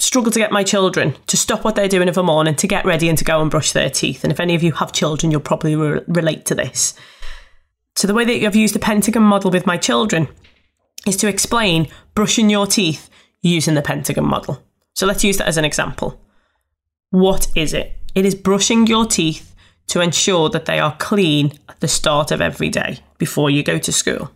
struggle 0.00 0.32
to 0.32 0.38
get 0.38 0.52
my 0.52 0.64
children 0.64 1.14
to 1.26 1.36
stop 1.36 1.64
what 1.64 1.74
they're 1.74 1.88
doing 1.88 2.08
of 2.08 2.18
a 2.18 2.22
morning 2.22 2.54
to 2.56 2.66
get 2.66 2.84
ready 2.84 3.08
and 3.08 3.18
to 3.18 3.24
go 3.24 3.40
and 3.40 3.50
brush 3.50 3.72
their 3.72 3.90
teeth. 3.90 4.24
And 4.24 4.32
if 4.32 4.40
any 4.40 4.54
of 4.54 4.62
you 4.62 4.72
have 4.72 4.92
children, 4.92 5.30
you'll 5.30 5.40
probably 5.40 5.76
re- 5.76 6.00
relate 6.08 6.46
to 6.46 6.54
this. 6.54 6.94
So, 7.96 8.06
the 8.06 8.14
way 8.14 8.24
that 8.24 8.46
I've 8.46 8.56
used 8.56 8.74
the 8.74 8.78
Pentagon 8.78 9.22
model 9.22 9.50
with 9.50 9.66
my 9.66 9.76
children 9.76 10.28
is 11.06 11.16
to 11.18 11.28
explain 11.28 11.88
brushing 12.14 12.50
your 12.50 12.66
teeth 12.66 13.10
using 13.42 13.74
the 13.74 13.82
Pentagon 13.82 14.26
model. 14.26 14.62
So, 14.94 15.06
let's 15.06 15.24
use 15.24 15.36
that 15.38 15.48
as 15.48 15.56
an 15.56 15.64
example. 15.64 16.20
What 17.10 17.48
is 17.54 17.74
it? 17.74 17.96
It 18.14 18.24
is 18.24 18.34
brushing 18.34 18.86
your 18.86 19.06
teeth 19.06 19.54
to 19.88 20.00
ensure 20.00 20.48
that 20.50 20.66
they 20.66 20.78
are 20.78 20.96
clean 20.98 21.58
at 21.68 21.80
the 21.80 21.88
start 21.88 22.30
of 22.30 22.40
every 22.40 22.68
day 22.68 23.00
before 23.18 23.50
you 23.50 23.62
go 23.62 23.76
to 23.78 23.92
school. 23.92 24.30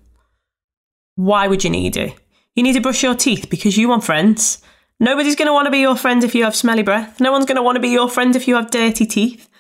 Why 1.15 1.47
would 1.47 1.63
you 1.63 1.71
need 1.71 1.97
it? 1.97 2.15
You 2.57 2.63
need 2.63 2.73
to 2.75 2.81
brush 2.81 3.03
your 3.03 3.15
teeth 3.15 3.49
because 3.49 3.77
you 3.77 3.89
want 3.89 4.05
friends. 4.05 4.63
Nobody's 5.05 5.37
going 5.37 5.49
to 5.49 5.53
want 5.53 5.67
to 5.67 5.71
be 5.71 5.81
your 5.81 5.97
friend 5.97 6.25
if 6.25 6.35
you 6.35 6.45
have 6.45 6.57
smelly 6.57 6.83
breath. 6.83 7.21
No 7.21 7.31
one's 7.31 7.45
going 7.45 7.57
to 7.57 7.63
want 7.63 7.77
to 7.77 7.81
be 7.81 7.91
your 7.91 8.09
friend 8.09 8.35
if 8.35 8.49
you 8.49 8.55
have 8.55 8.71
dirty 8.71 9.05
teeth. 9.05 9.51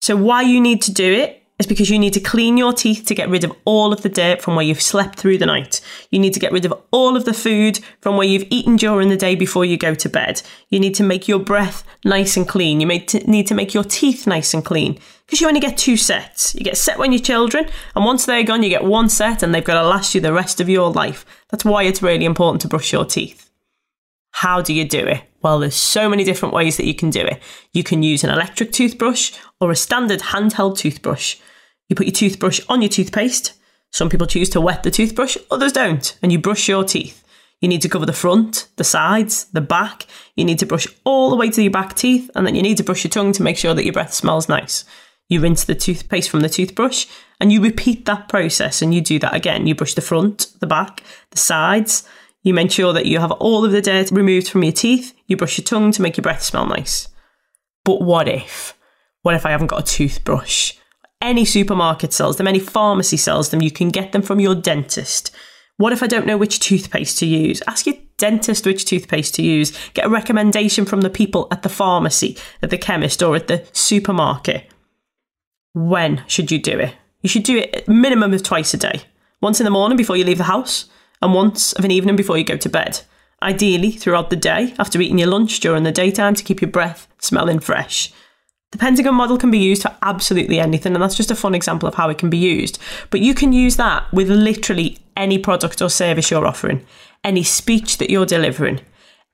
So, 0.00 0.16
why 0.16 0.42
you 0.42 0.60
need 0.60 0.82
to 0.82 0.92
do 0.92 1.12
it 1.12 1.44
is 1.60 1.68
because 1.68 1.88
you 1.88 1.96
need 1.96 2.12
to 2.14 2.20
clean 2.20 2.56
your 2.56 2.72
teeth 2.72 3.04
to 3.06 3.14
get 3.14 3.28
rid 3.28 3.44
of 3.44 3.52
all 3.64 3.92
of 3.92 4.02
the 4.02 4.08
dirt 4.08 4.42
from 4.42 4.56
where 4.56 4.64
you've 4.64 4.82
slept 4.82 5.16
through 5.16 5.38
the 5.38 5.46
night. 5.46 5.80
You 6.10 6.18
need 6.18 6.34
to 6.34 6.40
get 6.40 6.50
rid 6.50 6.64
of 6.64 6.74
all 6.90 7.16
of 7.16 7.24
the 7.24 7.32
food 7.32 7.78
from 8.00 8.16
where 8.16 8.26
you've 8.26 8.48
eaten 8.50 8.74
during 8.74 9.10
the 9.10 9.16
day 9.16 9.36
before 9.36 9.64
you 9.64 9.76
go 9.76 9.94
to 9.94 10.08
bed. 10.08 10.42
You 10.70 10.80
need 10.80 10.96
to 10.96 11.04
make 11.04 11.28
your 11.28 11.38
breath 11.38 11.84
nice 12.04 12.36
and 12.36 12.48
clean. 12.48 12.80
You 12.80 12.88
need 12.88 13.46
to 13.46 13.54
make 13.54 13.74
your 13.74 13.84
teeth 13.84 14.26
nice 14.26 14.54
and 14.54 14.64
clean 14.64 14.98
because 15.24 15.40
you 15.40 15.46
only 15.46 15.60
get 15.60 15.78
two 15.78 15.96
sets. 15.96 16.52
You 16.52 16.62
get 16.62 16.72
a 16.72 16.76
set 16.76 16.98
when 16.98 17.12
you're 17.12 17.20
children, 17.20 17.68
and 17.94 18.04
once 18.04 18.26
they're 18.26 18.42
gone, 18.42 18.64
you 18.64 18.70
get 18.70 18.82
one 18.82 19.08
set 19.08 19.44
and 19.44 19.54
they've 19.54 19.62
got 19.62 19.80
to 19.80 19.86
last 19.86 20.16
you 20.16 20.20
the 20.20 20.32
rest 20.32 20.60
of 20.60 20.68
your 20.68 20.90
life. 20.90 21.24
That's 21.50 21.64
why 21.64 21.84
it's 21.84 22.02
really 22.02 22.24
important 22.24 22.62
to 22.62 22.68
brush 22.68 22.92
your 22.92 23.04
teeth. 23.04 23.43
How 24.38 24.60
do 24.60 24.74
you 24.74 24.84
do 24.84 24.98
it? 24.98 25.22
Well, 25.42 25.60
there's 25.60 25.76
so 25.76 26.08
many 26.08 26.24
different 26.24 26.52
ways 26.52 26.76
that 26.76 26.86
you 26.86 26.94
can 26.94 27.08
do 27.08 27.20
it. 27.20 27.40
You 27.72 27.84
can 27.84 28.02
use 28.02 28.24
an 28.24 28.30
electric 28.30 28.72
toothbrush 28.72 29.32
or 29.60 29.70
a 29.70 29.76
standard 29.76 30.20
handheld 30.20 30.76
toothbrush. 30.76 31.36
You 31.88 31.94
put 31.94 32.06
your 32.06 32.14
toothbrush 32.14 32.60
on 32.68 32.82
your 32.82 32.88
toothpaste. 32.88 33.52
Some 33.92 34.10
people 34.10 34.26
choose 34.26 34.50
to 34.50 34.60
wet 34.60 34.82
the 34.82 34.90
toothbrush, 34.90 35.36
others 35.52 35.72
don't, 35.72 36.18
and 36.20 36.32
you 36.32 36.40
brush 36.40 36.68
your 36.68 36.82
teeth. 36.82 37.22
You 37.60 37.68
need 37.68 37.82
to 37.82 37.88
cover 37.88 38.06
the 38.06 38.12
front, 38.12 38.66
the 38.74 38.82
sides, 38.82 39.44
the 39.52 39.60
back. 39.60 40.04
You 40.34 40.44
need 40.44 40.58
to 40.58 40.66
brush 40.66 40.88
all 41.04 41.30
the 41.30 41.36
way 41.36 41.48
to 41.50 41.62
your 41.62 41.70
back 41.70 41.94
teeth, 41.94 42.28
and 42.34 42.44
then 42.44 42.56
you 42.56 42.62
need 42.62 42.78
to 42.78 42.84
brush 42.84 43.04
your 43.04 43.12
tongue 43.12 43.30
to 43.34 43.42
make 43.42 43.56
sure 43.56 43.72
that 43.72 43.84
your 43.84 43.92
breath 43.92 44.12
smells 44.12 44.48
nice. 44.48 44.84
You 45.28 45.40
rinse 45.40 45.62
the 45.62 45.76
toothpaste 45.76 46.28
from 46.28 46.40
the 46.40 46.48
toothbrush, 46.48 47.06
and 47.40 47.52
you 47.52 47.62
repeat 47.62 48.04
that 48.06 48.28
process, 48.28 48.82
and 48.82 48.92
you 48.92 49.00
do 49.00 49.20
that 49.20 49.34
again. 49.34 49.68
You 49.68 49.76
brush 49.76 49.94
the 49.94 50.00
front, 50.00 50.48
the 50.58 50.66
back, 50.66 51.04
the 51.30 51.38
sides, 51.38 52.02
you 52.44 52.54
make 52.54 52.70
sure 52.70 52.92
that 52.92 53.06
you 53.06 53.18
have 53.18 53.32
all 53.32 53.64
of 53.64 53.72
the 53.72 53.82
dirt 53.82 54.10
removed 54.12 54.48
from 54.48 54.62
your 54.62 54.72
teeth. 54.72 55.14
You 55.26 55.36
brush 55.36 55.58
your 55.58 55.64
tongue 55.64 55.90
to 55.92 56.02
make 56.02 56.16
your 56.16 56.22
breath 56.22 56.42
smell 56.42 56.66
nice. 56.66 57.08
But 57.84 58.02
what 58.02 58.28
if? 58.28 58.78
What 59.22 59.34
if 59.34 59.44
I 59.44 59.50
haven't 59.50 59.68
got 59.68 59.80
a 59.80 59.92
toothbrush? 59.92 60.74
Any 61.22 61.46
supermarket 61.46 62.12
sells 62.12 62.36
them, 62.36 62.46
any 62.46 62.60
pharmacy 62.60 63.16
sells 63.16 63.48
them. 63.48 63.62
You 63.62 63.70
can 63.70 63.88
get 63.88 64.12
them 64.12 64.20
from 64.20 64.40
your 64.40 64.54
dentist. 64.54 65.34
What 65.78 65.94
if 65.94 66.02
I 66.02 66.06
don't 66.06 66.26
know 66.26 66.36
which 66.36 66.60
toothpaste 66.60 67.18
to 67.18 67.26
use? 67.26 67.62
Ask 67.66 67.86
your 67.86 67.96
dentist 68.18 68.66
which 68.66 68.84
toothpaste 68.84 69.34
to 69.36 69.42
use. 69.42 69.76
Get 69.94 70.04
a 70.04 70.10
recommendation 70.10 70.84
from 70.84 71.00
the 71.00 71.10
people 71.10 71.48
at 71.50 71.62
the 71.62 71.70
pharmacy, 71.70 72.36
at 72.62 72.68
the 72.68 72.78
chemist, 72.78 73.22
or 73.22 73.34
at 73.34 73.48
the 73.48 73.66
supermarket. 73.72 74.70
When 75.72 76.22
should 76.26 76.52
you 76.52 76.58
do 76.60 76.78
it? 76.78 76.94
You 77.22 77.28
should 77.30 77.42
do 77.42 77.56
it 77.56 77.88
minimum 77.88 78.34
of 78.34 78.42
twice 78.42 78.74
a 78.74 78.76
day. 78.76 79.00
Once 79.40 79.58
in 79.60 79.64
the 79.64 79.70
morning 79.70 79.96
before 79.96 80.16
you 80.16 80.24
leave 80.24 80.38
the 80.38 80.44
house, 80.44 80.90
and 81.22 81.34
once 81.34 81.72
of 81.74 81.84
an 81.84 81.90
evening 81.90 82.16
before 82.16 82.38
you 82.38 82.44
go 82.44 82.56
to 82.56 82.68
bed. 82.68 83.00
Ideally, 83.42 83.90
throughout 83.90 84.30
the 84.30 84.36
day, 84.36 84.74
after 84.78 85.00
eating 85.00 85.18
your 85.18 85.28
lunch 85.28 85.60
during 85.60 85.82
the 85.82 85.92
daytime 85.92 86.34
to 86.34 86.44
keep 86.44 86.60
your 86.60 86.70
breath 86.70 87.06
smelling 87.18 87.60
fresh. 87.60 88.12
The 88.72 88.78
Pentagon 88.78 89.14
model 89.14 89.38
can 89.38 89.52
be 89.52 89.58
used 89.58 89.82
for 89.82 89.94
absolutely 90.02 90.58
anything, 90.58 90.94
and 90.94 91.02
that's 91.02 91.14
just 91.14 91.30
a 91.30 91.36
fun 91.36 91.54
example 91.54 91.88
of 91.88 91.94
how 91.94 92.08
it 92.08 92.18
can 92.18 92.28
be 92.28 92.38
used. 92.38 92.78
But 93.10 93.20
you 93.20 93.32
can 93.32 93.52
use 93.52 93.76
that 93.76 94.12
with 94.12 94.28
literally 94.28 94.98
any 95.16 95.38
product 95.38 95.80
or 95.80 95.88
service 95.88 96.30
you're 96.30 96.46
offering, 96.46 96.84
any 97.22 97.44
speech 97.44 97.98
that 97.98 98.10
you're 98.10 98.26
delivering, 98.26 98.80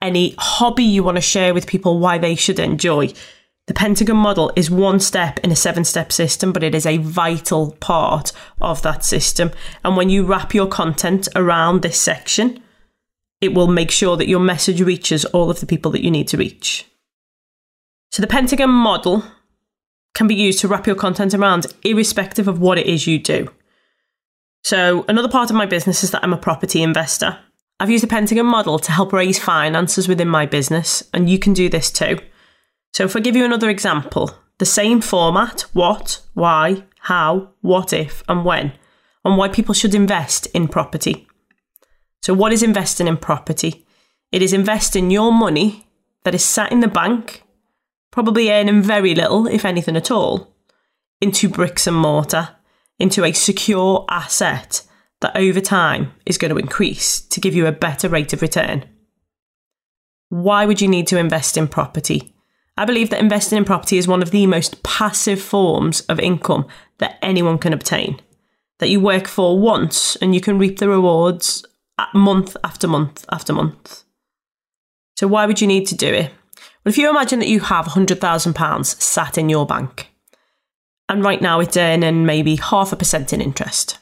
any 0.03 0.35
hobby 0.39 0.85
you 0.85 1.03
want 1.03 1.17
to 1.17 1.23
share 1.23 1.55
with 1.55 1.67
people 1.67 1.99
why 1.99 2.19
they 2.19 2.35
should 2.35 2.59
enjoy. 2.59 3.15
The 3.71 3.75
Pentagon 3.75 4.17
model 4.17 4.51
is 4.57 4.69
one 4.69 4.99
step 4.99 5.39
in 5.45 5.53
a 5.53 5.57
seven 5.57 5.85
step 5.85 6.11
system, 6.11 6.53
but 6.53 6.65
it 6.65 6.75
is 6.75 6.87
a 6.87 6.97
vital 6.97 7.77
part 7.79 8.33
of 8.61 8.83
that 8.83 9.05
system. 9.05 9.53
And 9.85 9.97
when 9.97 10.11
you 10.11 10.25
wrap 10.25 10.53
your 10.53 10.67
content 10.67 11.29
around 11.37 11.83
this 11.83 11.97
section, 11.97 12.65
it 13.41 13.55
will 13.55 13.69
make 13.69 13.93
sure 13.93 14.17
that 14.17 14.27
your 14.27 14.41
message 14.41 14.81
reaches 14.81 15.25
all 15.27 15.51
of 15.51 15.61
the 15.61 15.67
people 15.67 15.93
that 15.93 16.03
you 16.03 16.11
need 16.11 16.27
to 16.27 16.37
reach. 16.37 16.85
So 18.11 18.21
the 18.21 18.27
Pentagon 18.27 18.71
model 18.71 19.23
can 20.15 20.27
be 20.27 20.35
used 20.35 20.59
to 20.63 20.67
wrap 20.67 20.89
your 20.89 20.97
content 20.97 21.33
around, 21.33 21.69
irrespective 21.85 22.49
of 22.49 22.59
what 22.59 22.77
it 22.77 22.89
is 22.89 23.07
you 23.07 23.21
do. 23.21 23.53
So, 24.65 25.05
another 25.07 25.29
part 25.29 25.49
of 25.49 25.55
my 25.55 25.67
business 25.67 26.03
is 26.03 26.11
that 26.11 26.25
I'm 26.25 26.33
a 26.33 26.39
property 26.39 26.83
investor. 26.83 27.39
I've 27.79 27.89
used 27.89 28.03
the 28.03 28.09
Pentagon 28.09 28.47
model 28.47 28.81
to 28.81 28.91
help 28.91 29.13
raise 29.13 29.39
finances 29.39 30.09
within 30.09 30.27
my 30.27 30.45
business, 30.45 31.09
and 31.15 31.31
you 31.31 31.39
can 31.39 31.53
do 31.53 31.69
this 31.69 31.93
too. 31.93 32.19
So, 32.93 33.05
if 33.05 33.17
I 33.17 33.21
give 33.21 33.37
you 33.37 33.45
another 33.45 33.71
example, 33.71 34.35
the 34.59 34.67
same 34.67 35.01
format 35.01 35.63
what, 35.73 36.21
why, 36.35 36.85
how, 37.01 37.51
what 37.61 37.93
if, 37.93 38.23
and 38.29 38.45
when, 38.45 38.73
and 39.25 39.37
why 39.37 39.49
people 39.49 39.75
should 39.75 39.95
invest 39.95 40.47
in 40.49 40.69
property. 40.69 41.27
So, 42.23 42.35
what 42.35 42.53
is 42.53 42.63
investing 42.63 43.07
in 43.07 43.17
property? 43.17 43.87
It 44.33 44.43
is 44.43 44.53
investing 44.53 45.11
your 45.11 45.33
money 45.33 45.87
that 46.25 46.35
is 46.35 46.45
sat 46.45 46.71
in 46.71 46.81
the 46.81 46.89
bank, 46.89 47.43
probably 48.11 48.51
earning 48.51 48.83
very 48.83 49.15
little, 49.15 49.47
if 49.47 49.65
anything 49.65 49.97
at 49.97 50.11
all, 50.11 50.55
into 51.21 51.49
bricks 51.49 51.87
and 51.87 51.97
mortar, 51.97 52.51
into 52.99 53.25
a 53.25 53.33
secure 53.33 54.05
asset 54.09 54.83
that 55.21 55.37
over 55.37 55.61
time 55.61 56.13
is 56.27 56.39
going 56.39 56.51
to 56.51 56.59
increase 56.59 57.21
to 57.21 57.41
give 57.41 57.55
you 57.55 57.67
a 57.67 57.73
better 57.73 58.09
rate 58.09 58.33
of 58.33 58.43
return. 58.43 58.85
Why 60.29 60.65
would 60.65 60.81
you 60.81 60.89
need 60.89 61.07
to 61.09 61.19
invest 61.19 61.57
in 61.57 61.69
property? 61.69 62.35
I 62.81 62.87
believe 62.87 63.11
that 63.11 63.21
investing 63.21 63.59
in 63.59 63.67
property 63.67 63.99
is 63.99 64.09
one 64.09 64.23
of 64.23 64.31
the 64.31 64.47
most 64.47 64.83
passive 64.83 65.39
forms 65.39 66.01
of 66.09 66.19
income 66.19 66.67
that 66.97 67.19
anyone 67.21 67.59
can 67.59 67.75
obtain. 67.75 68.19
That 68.79 68.89
you 68.89 69.01
work 69.01 69.29
for 69.29 69.61
once 69.61 70.17
and 70.17 70.35
you 70.35 70.41
can 70.41 70.59
reap 70.59 70.79
the 70.79 70.89
rewards 70.89 71.63
month 72.15 72.57
after 72.65 72.89
month 72.89 73.27
after 73.31 73.53
month. 73.53 74.05
So, 75.19 75.29
why 75.29 75.45
would 75.45 75.61
you 75.61 75.67
need 75.67 75.89
to 75.89 75.95
do 75.95 76.07
it? 76.07 76.33
Well, 76.57 76.87
if 76.87 76.97
you 76.97 77.11
imagine 77.11 77.39
that 77.41 77.49
you 77.49 77.61
have 77.61 77.85
£100,000 77.85 78.87
sat 78.87 79.37
in 79.37 79.51
your 79.51 79.67
bank, 79.67 80.09
and 81.07 81.23
right 81.23 81.43
now 81.43 81.61
it's 81.61 81.77
earning 81.77 82.25
maybe 82.25 82.57
half 82.57 82.95
a 82.95 82.97
percent 82.97 83.35
in 83.35 83.43
interest, 83.43 83.99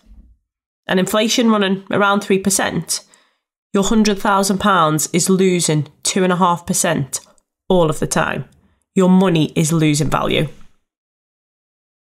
and 0.86 1.00
inflation 1.00 1.50
running 1.50 1.84
around 1.90 2.20
3%, 2.20 3.04
your 3.72 3.82
£100,000 3.82 5.08
is 5.12 5.28
losing 5.28 5.88
2.5% 6.04 7.26
all 7.68 7.90
of 7.90 7.98
the 7.98 8.06
time 8.06 8.48
your 8.94 9.08
money 9.08 9.52
is 9.54 9.72
losing 9.72 10.10
value. 10.10 10.48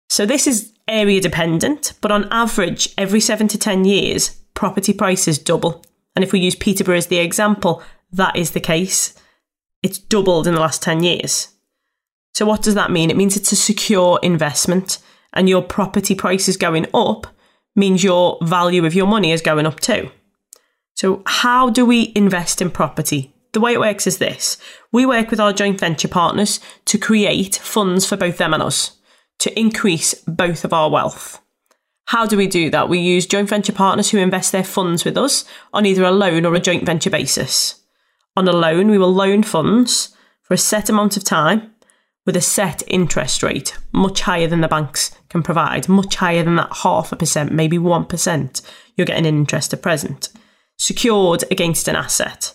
So 0.08 0.26
this 0.26 0.46
is 0.46 0.72
area 0.86 1.20
dependent, 1.20 1.94
but 2.00 2.12
on 2.12 2.28
average, 2.30 2.94
every 2.96 3.20
seven 3.20 3.48
to 3.48 3.58
10 3.58 3.84
years, 3.84 4.30
property 4.54 4.92
prices 4.92 5.38
double. 5.38 5.84
And 6.14 6.22
if 6.22 6.32
we 6.32 6.40
use 6.40 6.54
Peterborough 6.54 6.96
as 6.96 7.08
the 7.08 7.18
example, 7.18 7.82
that 8.12 8.36
is 8.36 8.52
the 8.52 8.60
case. 8.60 9.14
It's 9.82 9.98
doubled 9.98 10.46
in 10.46 10.54
the 10.54 10.60
last 10.60 10.82
10 10.82 11.02
years. 11.02 11.48
So, 12.32 12.46
what 12.46 12.62
does 12.62 12.74
that 12.74 12.90
mean? 12.90 13.10
It 13.10 13.16
means 13.16 13.36
it's 13.36 13.52
a 13.52 13.56
secure 13.56 14.18
investment, 14.22 14.98
and 15.32 15.48
your 15.48 15.62
property 15.62 16.14
prices 16.14 16.56
going 16.56 16.86
up 16.94 17.26
means 17.76 18.04
your 18.04 18.38
value 18.42 18.84
of 18.86 18.94
your 18.94 19.06
money 19.06 19.32
is 19.32 19.42
going 19.42 19.66
up 19.66 19.80
too. 19.80 20.10
So, 20.94 21.22
how 21.26 21.70
do 21.70 21.84
we 21.84 22.12
invest 22.14 22.62
in 22.62 22.70
property? 22.70 23.33
The 23.54 23.60
way 23.60 23.72
it 23.72 23.80
works 23.80 24.06
is 24.06 24.18
this 24.18 24.58
we 24.92 25.06
work 25.06 25.30
with 25.30 25.40
our 25.40 25.52
joint 25.52 25.78
venture 25.78 26.08
partners 26.08 26.60
to 26.86 26.98
create 26.98 27.54
funds 27.56 28.04
for 28.04 28.16
both 28.16 28.36
them 28.36 28.52
and 28.52 28.62
us 28.62 28.98
to 29.38 29.58
increase 29.58 30.14
both 30.26 30.64
of 30.64 30.72
our 30.72 30.90
wealth. 30.90 31.40
How 32.06 32.26
do 32.26 32.36
we 32.36 32.48
do 32.48 32.68
that? 32.70 32.88
We 32.88 32.98
use 32.98 33.26
joint 33.26 33.48
venture 33.48 33.72
partners 33.72 34.10
who 34.10 34.18
invest 34.18 34.50
their 34.52 34.64
funds 34.64 35.04
with 35.04 35.16
us 35.16 35.44
on 35.72 35.86
either 35.86 36.02
a 36.02 36.10
loan 36.10 36.44
or 36.44 36.54
a 36.54 36.60
joint 36.60 36.84
venture 36.84 37.10
basis. 37.10 37.80
On 38.36 38.46
a 38.48 38.52
loan, 38.52 38.90
we 38.90 38.98
will 38.98 39.14
loan 39.14 39.44
funds 39.44 40.14
for 40.42 40.54
a 40.54 40.58
set 40.58 40.90
amount 40.90 41.16
of 41.16 41.24
time 41.24 41.72
with 42.26 42.36
a 42.36 42.40
set 42.40 42.82
interest 42.88 43.42
rate, 43.42 43.76
much 43.92 44.22
higher 44.22 44.48
than 44.48 44.62
the 44.62 44.68
banks 44.68 45.12
can 45.28 45.42
provide, 45.42 45.88
much 45.88 46.16
higher 46.16 46.42
than 46.42 46.56
that 46.56 46.78
half 46.82 47.12
a 47.12 47.16
percent, 47.16 47.52
maybe 47.52 47.78
1%. 47.78 48.62
You're 48.96 49.06
getting 49.06 49.26
an 49.26 49.36
interest 49.36 49.72
at 49.72 49.82
present, 49.82 50.30
secured 50.76 51.44
against 51.50 51.86
an 51.86 51.96
asset. 51.96 52.54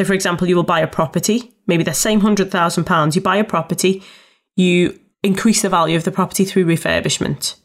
So, 0.00 0.06
for 0.06 0.14
example, 0.14 0.48
you 0.48 0.56
will 0.56 0.62
buy 0.62 0.80
a 0.80 0.86
property, 0.86 1.52
maybe 1.66 1.82
the 1.82 1.92
same 1.92 2.22
£100,000, 2.22 3.14
you 3.14 3.20
buy 3.20 3.36
a 3.36 3.44
property, 3.44 4.02
you 4.56 4.98
increase 5.22 5.60
the 5.60 5.68
value 5.68 5.94
of 5.94 6.04
the 6.04 6.10
property 6.10 6.46
through 6.46 6.64
refurbishment. 6.64 7.56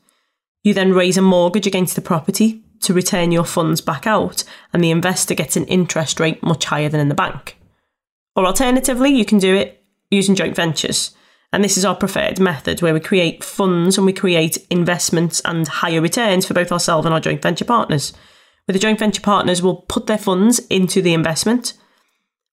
You 0.61 0.73
then 0.73 0.91
raise 0.91 1.15
a 1.15 1.21
mortgage 1.21 1.65
against 1.65 1.95
the 1.95 2.01
property 2.01 2.61
to 2.81 2.93
return 2.93 3.31
your 3.31 3.45
funds 3.45 3.79
back 3.79 4.05
out, 4.05 4.43
and 4.73 4.83
the 4.83 4.91
investor 4.91 5.33
gets 5.33 5.55
an 5.55 5.63
interest 5.67 6.19
rate 6.19 6.43
much 6.43 6.65
higher 6.65 6.89
than 6.89 6.99
in 6.99 7.07
the 7.07 7.15
bank. 7.15 7.55
Or 8.35 8.45
alternatively, 8.45 9.11
you 9.11 9.23
can 9.23 9.37
do 9.39 9.55
it 9.55 9.81
using 10.11 10.35
joint 10.35 10.57
ventures. 10.57 11.15
And 11.53 11.63
this 11.63 11.77
is 11.77 11.85
our 11.85 11.95
preferred 11.95 12.37
method 12.37 12.81
where 12.81 12.93
we 12.93 12.99
create 12.99 13.45
funds 13.45 13.97
and 13.97 14.05
we 14.05 14.11
create 14.11 14.57
investments 14.69 15.41
and 15.45 15.69
higher 15.69 16.01
returns 16.01 16.45
for 16.45 16.53
both 16.53 16.73
ourselves 16.73 17.05
and 17.05 17.13
our 17.13 17.21
joint 17.21 17.41
venture 17.41 17.63
partners. 17.63 18.11
Where 18.65 18.73
the 18.73 18.79
joint 18.79 18.99
venture 18.99 19.21
partners 19.21 19.61
will 19.61 19.83
put 19.83 20.07
their 20.07 20.17
funds 20.17 20.59
into 20.67 21.01
the 21.01 21.13
investment 21.13 21.75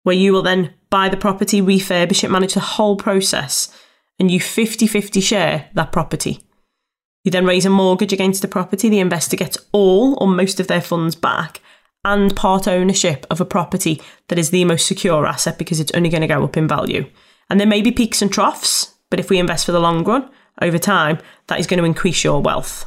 where 0.03 0.15
you 0.15 0.33
will 0.33 0.43
then 0.43 0.75
buy 0.91 1.09
the 1.09 1.17
property, 1.17 1.61
refurbish 1.61 2.25
it, 2.25 2.31
manage 2.31 2.55
the 2.55 2.61
whole 2.61 2.97
process, 2.97 3.75
and 4.19 4.31
you 4.31 4.41
50 4.41 4.87
50 4.87 5.21
share 5.21 5.71
that 5.75 5.93
property. 5.93 6.41
You 7.25 7.31
then 7.31 7.47
raise 7.47 7.65
a 7.65 7.71
mortgage 7.71 8.13
against 8.13 8.43
the 8.43 8.49
property, 8.49 8.89
the 8.89 8.99
investor 8.99 9.37
gets 9.37 9.59
all 9.71 10.19
or 10.21 10.27
most 10.27 10.59
of 10.59 10.67
their 10.67 10.81
funds 10.81 11.15
back 11.15 11.61
and 12.05 12.35
part 12.35 12.67
ownership 12.67 13.27
of 13.31 13.41
a 13.41 13.45
property 13.45 14.03
that 14.29 14.39
is 14.39 14.51
the 14.51 14.65
most 14.65 14.87
secure 14.87 15.25
asset 15.25 15.59
because 15.59 15.79
it's 15.79 15.93
only 15.95 16.09
going 16.09 16.21
to 16.21 16.27
go 16.27 16.43
up 16.43 16.57
in 16.57 16.67
value. 16.67 17.09
And 17.49 17.61
there 17.61 17.67
may 17.67 17.83
be 17.83 17.93
peaks 17.93 18.23
and 18.23 18.33
troughs, 18.33 18.95
but 19.09 19.21
if 19.21 19.31
we 19.31 19.39
invest 19.39 19.67
for 19.67 19.73
the 19.73 19.81
long 19.81 20.03
run, 20.05 20.29
over 20.61 20.79
time, 20.79 21.19
that 21.47 21.61
is 21.61 21.67
going 21.67 21.79
to 21.79 21.85
increase 21.85 22.25
your 22.25 22.43
wealth. 22.43 22.87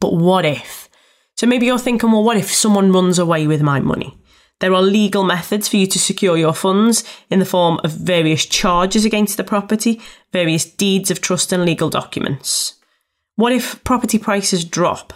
But 0.00 0.14
what 0.14 0.44
if? 0.44 0.88
So 1.36 1.46
maybe 1.46 1.66
you're 1.66 1.78
thinking, 1.78 2.12
well, 2.12 2.22
what 2.22 2.36
if 2.36 2.52
someone 2.52 2.92
runs 2.92 3.18
away 3.18 3.46
with 3.46 3.62
my 3.62 3.80
money? 3.80 4.16
There 4.60 4.72
are 4.72 4.82
legal 4.82 5.24
methods 5.24 5.68
for 5.68 5.76
you 5.76 5.86
to 5.88 5.98
secure 5.98 6.36
your 6.36 6.54
funds 6.54 7.04
in 7.28 7.38
the 7.38 7.44
form 7.44 7.80
of 7.84 7.92
various 7.92 8.46
charges 8.46 9.04
against 9.04 9.36
the 9.36 9.44
property, 9.44 10.00
various 10.32 10.64
deeds 10.64 11.10
of 11.10 11.20
trust, 11.20 11.52
and 11.52 11.64
legal 11.64 11.90
documents. 11.90 12.74
What 13.36 13.52
if 13.52 13.82
property 13.84 14.18
prices 14.18 14.64
drop? 14.64 15.12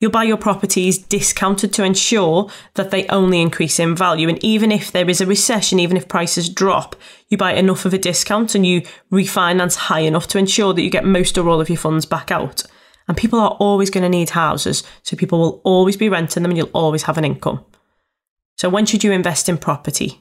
You'll 0.00 0.10
buy 0.10 0.24
your 0.24 0.38
properties 0.38 0.96
discounted 0.96 1.74
to 1.74 1.84
ensure 1.84 2.50
that 2.74 2.90
they 2.90 3.06
only 3.08 3.42
increase 3.42 3.78
in 3.78 3.94
value. 3.94 4.30
And 4.30 4.42
even 4.42 4.72
if 4.72 4.90
there 4.90 5.08
is 5.10 5.20
a 5.20 5.26
recession, 5.26 5.78
even 5.78 5.98
if 5.98 6.08
prices 6.08 6.48
drop, 6.48 6.96
you 7.28 7.36
buy 7.36 7.52
enough 7.52 7.84
of 7.84 7.92
a 7.92 7.98
discount 7.98 8.54
and 8.54 8.66
you 8.66 8.80
refinance 9.12 9.76
high 9.76 10.00
enough 10.00 10.26
to 10.28 10.38
ensure 10.38 10.72
that 10.72 10.80
you 10.80 10.88
get 10.88 11.04
most 11.04 11.36
or 11.36 11.46
all 11.46 11.60
of 11.60 11.68
your 11.68 11.76
funds 11.76 12.06
back 12.06 12.30
out. 12.30 12.62
And 13.06 13.16
people 13.16 13.38
are 13.38 13.56
always 13.60 13.90
going 13.90 14.02
to 14.02 14.08
need 14.08 14.30
houses, 14.30 14.82
so 15.02 15.18
people 15.18 15.38
will 15.38 15.60
always 15.64 15.98
be 15.98 16.08
renting 16.08 16.42
them 16.42 16.52
and 16.52 16.56
you'll 16.56 16.70
always 16.72 17.02
have 17.02 17.18
an 17.18 17.26
income. 17.26 17.62
So, 18.60 18.68
when 18.68 18.84
should 18.84 19.02
you 19.02 19.10
invest 19.10 19.48
in 19.48 19.56
property? 19.56 20.20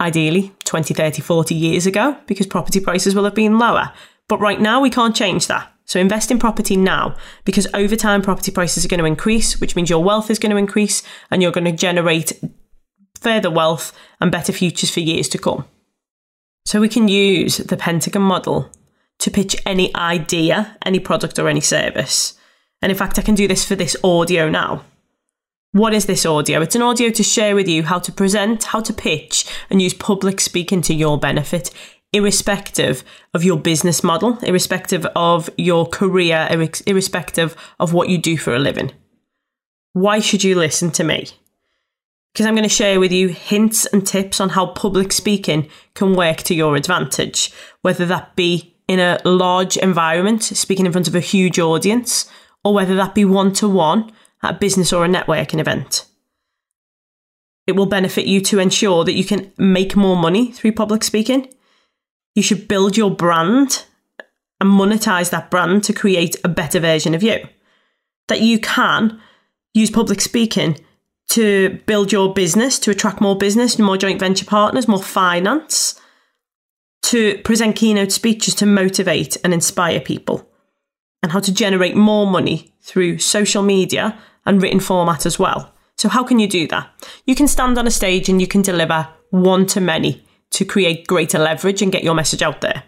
Ideally, 0.00 0.52
20, 0.62 0.94
30, 0.94 1.20
40 1.20 1.56
years 1.56 1.86
ago, 1.86 2.16
because 2.28 2.46
property 2.46 2.78
prices 2.78 3.16
will 3.16 3.24
have 3.24 3.34
been 3.34 3.58
lower. 3.58 3.90
But 4.28 4.38
right 4.38 4.60
now, 4.60 4.80
we 4.80 4.90
can't 4.90 5.16
change 5.16 5.48
that. 5.48 5.72
So, 5.84 5.98
invest 5.98 6.30
in 6.30 6.38
property 6.38 6.76
now, 6.76 7.16
because 7.44 7.66
over 7.74 7.96
time, 7.96 8.22
property 8.22 8.52
prices 8.52 8.84
are 8.84 8.88
going 8.88 9.00
to 9.00 9.04
increase, 9.04 9.60
which 9.60 9.74
means 9.74 9.90
your 9.90 10.04
wealth 10.04 10.30
is 10.30 10.38
going 10.38 10.50
to 10.50 10.56
increase 10.56 11.02
and 11.32 11.42
you're 11.42 11.50
going 11.50 11.64
to 11.64 11.72
generate 11.72 12.40
further 13.20 13.50
wealth 13.50 13.92
and 14.20 14.30
better 14.30 14.52
futures 14.52 14.90
for 14.90 15.00
years 15.00 15.28
to 15.30 15.38
come. 15.38 15.64
So, 16.64 16.80
we 16.80 16.88
can 16.88 17.08
use 17.08 17.56
the 17.56 17.76
Pentagon 17.76 18.22
model 18.22 18.70
to 19.18 19.32
pitch 19.32 19.56
any 19.66 19.92
idea, 19.96 20.78
any 20.86 21.00
product, 21.00 21.40
or 21.40 21.48
any 21.48 21.60
service. 21.60 22.34
And 22.80 22.92
in 22.92 22.96
fact, 22.96 23.18
I 23.18 23.22
can 23.22 23.34
do 23.34 23.48
this 23.48 23.64
for 23.64 23.74
this 23.74 23.96
audio 24.04 24.48
now. 24.48 24.84
What 25.74 25.92
is 25.92 26.06
this 26.06 26.24
audio? 26.24 26.60
It's 26.60 26.76
an 26.76 26.82
audio 26.82 27.10
to 27.10 27.24
share 27.24 27.56
with 27.56 27.66
you 27.66 27.82
how 27.82 27.98
to 27.98 28.12
present, 28.12 28.62
how 28.62 28.80
to 28.82 28.92
pitch, 28.92 29.44
and 29.68 29.82
use 29.82 29.92
public 29.92 30.40
speaking 30.40 30.82
to 30.82 30.94
your 30.94 31.18
benefit, 31.18 31.72
irrespective 32.12 33.02
of 33.34 33.42
your 33.42 33.56
business 33.56 34.04
model, 34.04 34.38
irrespective 34.44 35.04
of 35.16 35.50
your 35.58 35.84
career, 35.84 36.46
irrespective 36.86 37.56
of 37.80 37.92
what 37.92 38.08
you 38.08 38.18
do 38.18 38.38
for 38.38 38.54
a 38.54 38.60
living. 38.60 38.92
Why 39.94 40.20
should 40.20 40.44
you 40.44 40.54
listen 40.54 40.92
to 40.92 41.02
me? 41.02 41.26
Because 42.32 42.46
I'm 42.46 42.54
going 42.54 42.62
to 42.62 42.68
share 42.68 43.00
with 43.00 43.10
you 43.10 43.26
hints 43.30 43.84
and 43.86 44.06
tips 44.06 44.40
on 44.40 44.50
how 44.50 44.66
public 44.66 45.10
speaking 45.10 45.68
can 45.94 46.14
work 46.14 46.36
to 46.44 46.54
your 46.54 46.76
advantage, 46.76 47.52
whether 47.82 48.06
that 48.06 48.36
be 48.36 48.76
in 48.86 49.00
a 49.00 49.18
large 49.24 49.76
environment, 49.76 50.44
speaking 50.44 50.86
in 50.86 50.92
front 50.92 51.08
of 51.08 51.16
a 51.16 51.20
huge 51.20 51.58
audience, 51.58 52.30
or 52.62 52.72
whether 52.74 52.94
that 52.94 53.16
be 53.16 53.24
one 53.24 53.52
to 53.54 53.68
one 53.68 54.12
at 54.44 54.54
a 54.54 54.58
business 54.58 54.92
or 54.92 55.04
a 55.04 55.08
networking 55.08 55.58
event. 55.58 56.06
It 57.66 57.72
will 57.72 57.86
benefit 57.86 58.26
you 58.26 58.40
to 58.42 58.58
ensure 58.58 59.04
that 59.04 59.14
you 59.14 59.24
can 59.24 59.52
make 59.56 59.96
more 59.96 60.16
money 60.16 60.52
through 60.52 60.72
public 60.72 61.02
speaking. 61.02 61.48
You 62.34 62.42
should 62.42 62.68
build 62.68 62.96
your 62.96 63.10
brand 63.10 63.86
and 64.60 64.70
monetize 64.70 65.30
that 65.30 65.50
brand 65.50 65.82
to 65.84 65.92
create 65.92 66.36
a 66.44 66.48
better 66.48 66.78
version 66.78 67.14
of 67.14 67.22
you. 67.22 67.48
That 68.28 68.42
you 68.42 68.58
can 68.58 69.20
use 69.72 69.90
public 69.90 70.20
speaking 70.20 70.78
to 71.30 71.80
build 71.86 72.12
your 72.12 72.34
business, 72.34 72.78
to 72.80 72.90
attract 72.90 73.20
more 73.20 73.36
business, 73.36 73.78
more 73.78 73.96
joint 73.96 74.20
venture 74.20 74.44
partners, 74.44 74.86
more 74.86 75.02
finance, 75.02 75.98
to 77.02 77.38
present 77.38 77.76
keynote 77.76 78.12
speeches 78.12 78.54
to 78.56 78.66
motivate 78.66 79.36
and 79.42 79.54
inspire 79.54 80.00
people, 80.00 80.48
and 81.22 81.32
how 81.32 81.40
to 81.40 81.52
generate 81.52 81.96
more 81.96 82.26
money 82.26 82.74
through 82.82 83.18
social 83.18 83.62
media 83.62 84.18
and 84.46 84.62
written 84.62 84.80
format 84.80 85.26
as 85.26 85.38
well. 85.38 85.72
So, 85.96 86.08
how 86.08 86.24
can 86.24 86.38
you 86.38 86.48
do 86.48 86.66
that? 86.68 86.88
You 87.26 87.34
can 87.34 87.48
stand 87.48 87.78
on 87.78 87.86
a 87.86 87.90
stage 87.90 88.28
and 88.28 88.40
you 88.40 88.46
can 88.46 88.62
deliver 88.62 89.08
one 89.30 89.66
to 89.66 89.80
many 89.80 90.24
to 90.50 90.64
create 90.64 91.06
greater 91.06 91.38
leverage 91.38 91.82
and 91.82 91.92
get 91.92 92.04
your 92.04 92.14
message 92.14 92.42
out 92.42 92.60
there, 92.60 92.84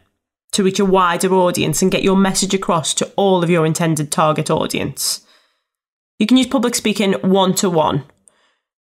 to 0.52 0.62
reach 0.62 0.78
a 0.78 0.84
wider 0.84 1.32
audience 1.34 1.82
and 1.82 1.90
get 1.90 2.02
your 2.02 2.16
message 2.16 2.54
across 2.54 2.94
to 2.94 3.10
all 3.16 3.42
of 3.42 3.50
your 3.50 3.66
intended 3.66 4.10
target 4.12 4.50
audience. 4.50 5.26
You 6.18 6.26
can 6.26 6.36
use 6.36 6.46
public 6.46 6.74
speaking 6.74 7.14
one 7.14 7.54
to 7.56 7.68
one, 7.68 8.04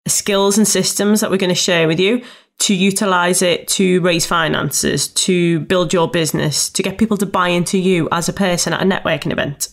skills 0.06 0.58
and 0.58 0.66
systems 0.66 1.20
that 1.20 1.30
we're 1.30 1.36
going 1.36 1.48
to 1.48 1.54
share 1.54 1.86
with 1.86 2.00
you 2.00 2.22
to 2.58 2.74
utilize 2.74 3.42
it 3.42 3.66
to 3.66 4.00
raise 4.02 4.26
finances, 4.26 5.08
to 5.08 5.60
build 5.60 5.92
your 5.92 6.08
business, 6.08 6.68
to 6.70 6.82
get 6.82 6.98
people 6.98 7.16
to 7.16 7.26
buy 7.26 7.48
into 7.48 7.78
you 7.78 8.08
as 8.12 8.28
a 8.28 8.32
person 8.32 8.72
at 8.72 8.82
a 8.82 8.84
networking 8.84 9.32
event. 9.32 9.68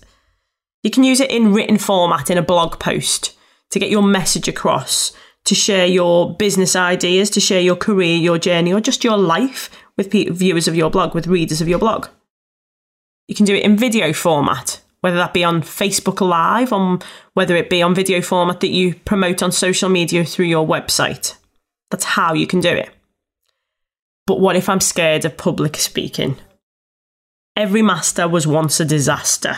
You 0.83 0.91
can 0.91 1.03
use 1.03 1.19
it 1.19 1.31
in 1.31 1.53
written 1.53 1.77
format 1.77 2.29
in 2.29 2.37
a 2.37 2.43
blog 2.43 2.79
post 2.79 3.37
to 3.71 3.79
get 3.79 3.89
your 3.89 4.01
message 4.01 4.47
across, 4.47 5.11
to 5.45 5.53
share 5.53 5.85
your 5.85 6.35
business 6.35 6.75
ideas, 6.75 7.29
to 7.31 7.39
share 7.39 7.61
your 7.61 7.75
career, 7.75 8.15
your 8.17 8.37
journey, 8.37 8.73
or 8.73 8.79
just 8.79 9.03
your 9.03 9.17
life 9.17 9.69
with 9.97 10.11
viewers 10.11 10.67
of 10.67 10.75
your 10.75 10.89
blog, 10.89 11.13
with 11.13 11.27
readers 11.27 11.59
of 11.59 11.67
your 11.67 11.79
blog. 11.79 12.07
You 13.27 13.35
can 13.35 13.45
do 13.45 13.55
it 13.55 13.63
in 13.63 13.77
video 13.77 14.13
format, 14.13 14.81
whether 15.01 15.17
that 15.17 15.33
be 15.33 15.43
on 15.43 15.61
Facebook 15.61 16.25
Live, 16.25 16.71
on 16.71 16.99
whether 17.33 17.55
it 17.55 17.69
be 17.69 17.81
on 17.81 17.93
video 17.93 18.21
format 18.21 18.61
that 18.61 18.71
you 18.71 18.95
promote 18.95 19.43
on 19.43 19.51
social 19.51 19.89
media 19.89 20.23
through 20.23 20.45
your 20.45 20.65
website. 20.65 21.35
That's 21.91 22.05
how 22.05 22.33
you 22.33 22.47
can 22.47 22.61
do 22.61 22.69
it. 22.69 22.89
But 24.25 24.39
what 24.39 24.55
if 24.55 24.69
I'm 24.69 24.79
scared 24.79 25.25
of 25.25 25.37
public 25.37 25.75
speaking? 25.75 26.37
Every 27.55 27.81
master 27.81 28.27
was 28.27 28.47
once 28.47 28.79
a 28.79 28.85
disaster 28.85 29.57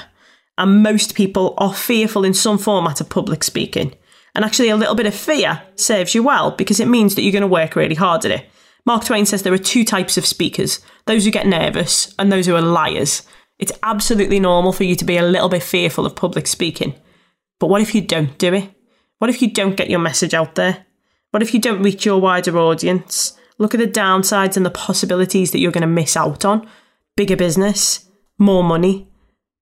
and 0.61 0.83
most 0.83 1.15
people 1.15 1.55
are 1.57 1.73
fearful 1.73 2.23
in 2.23 2.35
some 2.35 2.59
format 2.59 3.01
of 3.01 3.09
public 3.09 3.43
speaking. 3.43 3.95
And 4.35 4.45
actually, 4.45 4.69
a 4.69 4.75
little 4.75 4.93
bit 4.93 5.07
of 5.07 5.15
fear 5.15 5.63
serves 5.75 6.13
you 6.13 6.21
well 6.21 6.51
because 6.51 6.79
it 6.79 6.87
means 6.87 7.15
that 7.15 7.23
you're 7.23 7.31
going 7.31 7.41
to 7.41 7.47
work 7.47 7.75
really 7.75 7.95
hard 7.95 8.23
at 8.25 8.31
it. 8.31 8.45
Mark 8.85 9.03
Twain 9.03 9.25
says 9.25 9.41
there 9.41 9.53
are 9.53 9.57
two 9.57 9.83
types 9.83 10.17
of 10.17 10.25
speakers 10.25 10.79
those 11.07 11.25
who 11.25 11.31
get 11.31 11.47
nervous 11.47 12.13
and 12.19 12.31
those 12.31 12.45
who 12.45 12.55
are 12.55 12.61
liars. 12.61 13.23
It's 13.57 13.71
absolutely 13.81 14.39
normal 14.39 14.71
for 14.71 14.83
you 14.83 14.95
to 14.97 15.03
be 15.03 15.17
a 15.17 15.23
little 15.23 15.49
bit 15.49 15.63
fearful 15.63 16.05
of 16.05 16.15
public 16.15 16.45
speaking. 16.45 16.93
But 17.59 17.67
what 17.67 17.81
if 17.81 17.95
you 17.95 18.01
don't 18.01 18.37
do 18.37 18.53
it? 18.53 18.69
What 19.17 19.31
if 19.31 19.41
you 19.41 19.51
don't 19.51 19.75
get 19.75 19.89
your 19.89 19.99
message 19.99 20.35
out 20.35 20.53
there? 20.53 20.85
What 21.31 21.41
if 21.41 21.55
you 21.55 21.59
don't 21.59 21.81
reach 21.81 22.05
your 22.05 22.21
wider 22.21 22.55
audience? 22.59 23.35
Look 23.57 23.73
at 23.73 23.79
the 23.79 23.87
downsides 23.87 24.57
and 24.57 24.65
the 24.65 24.69
possibilities 24.69 25.51
that 25.51 25.59
you're 25.59 25.71
going 25.71 25.81
to 25.81 25.87
miss 25.87 26.15
out 26.15 26.45
on. 26.45 26.69
Bigger 27.15 27.35
business, 27.35 28.07
more 28.37 28.63
money, 28.63 29.10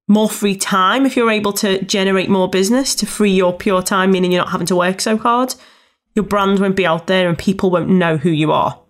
more 0.10 0.30
free 0.30 0.56
time 0.56 1.06
if 1.06 1.16
you're 1.16 1.30
able 1.30 1.54
to 1.54 1.82
generate 1.86 2.30
more 2.30 2.50
business 2.50 2.96
to 2.96 3.06
free 3.06 3.32
your 3.32 3.54
pure 3.54 3.84
time, 3.84 4.12
meaning 4.12 4.32
you're 4.32 4.42
not 4.42 4.52
having 4.52 4.68
to 4.68 4.76
work 4.76 5.00
so 5.00 5.18
hard. 5.18 5.54
Your 6.16 6.26
brand 6.26 6.60
won't 6.60 6.76
be 6.76 6.86
out 6.86 7.08
there 7.08 7.30
and 7.30 7.38
people 7.38 7.70
won't 7.70 7.90
know 7.90 8.18
who 8.18 8.32
you 8.32 8.52
are. 8.52 8.82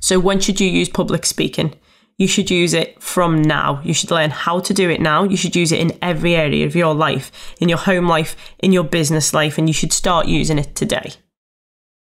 So, 0.00 0.18
when 0.18 0.40
should 0.40 0.60
you 0.60 0.68
use 0.68 0.88
public 0.88 1.26
speaking? 1.26 1.74
You 2.16 2.26
should 2.26 2.50
use 2.50 2.72
it 2.72 3.00
from 3.00 3.42
now. 3.42 3.80
You 3.84 3.92
should 3.92 4.10
learn 4.10 4.30
how 4.30 4.60
to 4.60 4.74
do 4.74 4.88
it 4.90 5.00
now. 5.00 5.24
You 5.24 5.36
should 5.36 5.54
use 5.54 5.70
it 5.70 5.78
in 5.78 5.96
every 6.02 6.34
area 6.34 6.66
of 6.66 6.74
your 6.74 6.94
life, 6.94 7.30
in 7.60 7.68
your 7.68 7.78
home 7.78 8.08
life, 8.08 8.34
in 8.58 8.72
your 8.72 8.84
business 8.84 9.34
life, 9.34 9.58
and 9.58 9.68
you 9.68 9.74
should 9.74 9.92
start 9.92 10.26
using 10.26 10.58
it 10.58 10.74
today. 10.74 11.12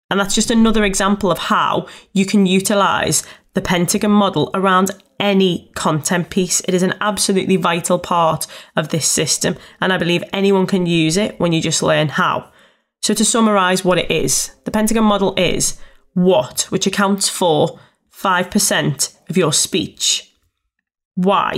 And 0.09 0.19
that's 0.19 0.33
just 0.33 0.49
another 0.49 0.83
example 0.83 1.29
of 1.29 1.38
how 1.38 1.88
you 2.13 2.25
can 2.25 2.45
utilize 2.45 3.23
the 3.53 3.62
Pentagon 3.62 4.12
model 4.12 4.51
around 4.53 4.91
any 5.19 5.71
content 5.75 6.29
piece. 6.29 6.62
It 6.62 6.73
is 6.73 6.83
an 6.83 6.95
absolutely 7.01 7.57
vital 7.57 7.99
part 7.99 8.47
of 8.75 8.89
this 8.89 9.07
system, 9.07 9.57
and 9.81 9.91
I 9.91 9.97
believe 9.97 10.23
anyone 10.31 10.67
can 10.67 10.85
use 10.85 11.17
it 11.17 11.39
when 11.39 11.51
you 11.51 11.62
just 11.62 11.83
learn 11.83 12.09
how. 12.09 12.51
So, 13.01 13.13
to 13.13 13.25
summarize 13.25 13.85
what 13.85 13.97
it 13.97 14.12
is, 14.12 14.51
the 14.65 14.71
Pentagon 14.71 15.03
model 15.03 15.33
is 15.38 15.79
what, 16.13 16.62
which 16.69 16.88
accounts 16.88 17.29
for 17.29 17.79
5% 18.13 19.29
of 19.29 19.38
your 19.38 19.53
speech, 19.53 20.33
why, 21.15 21.57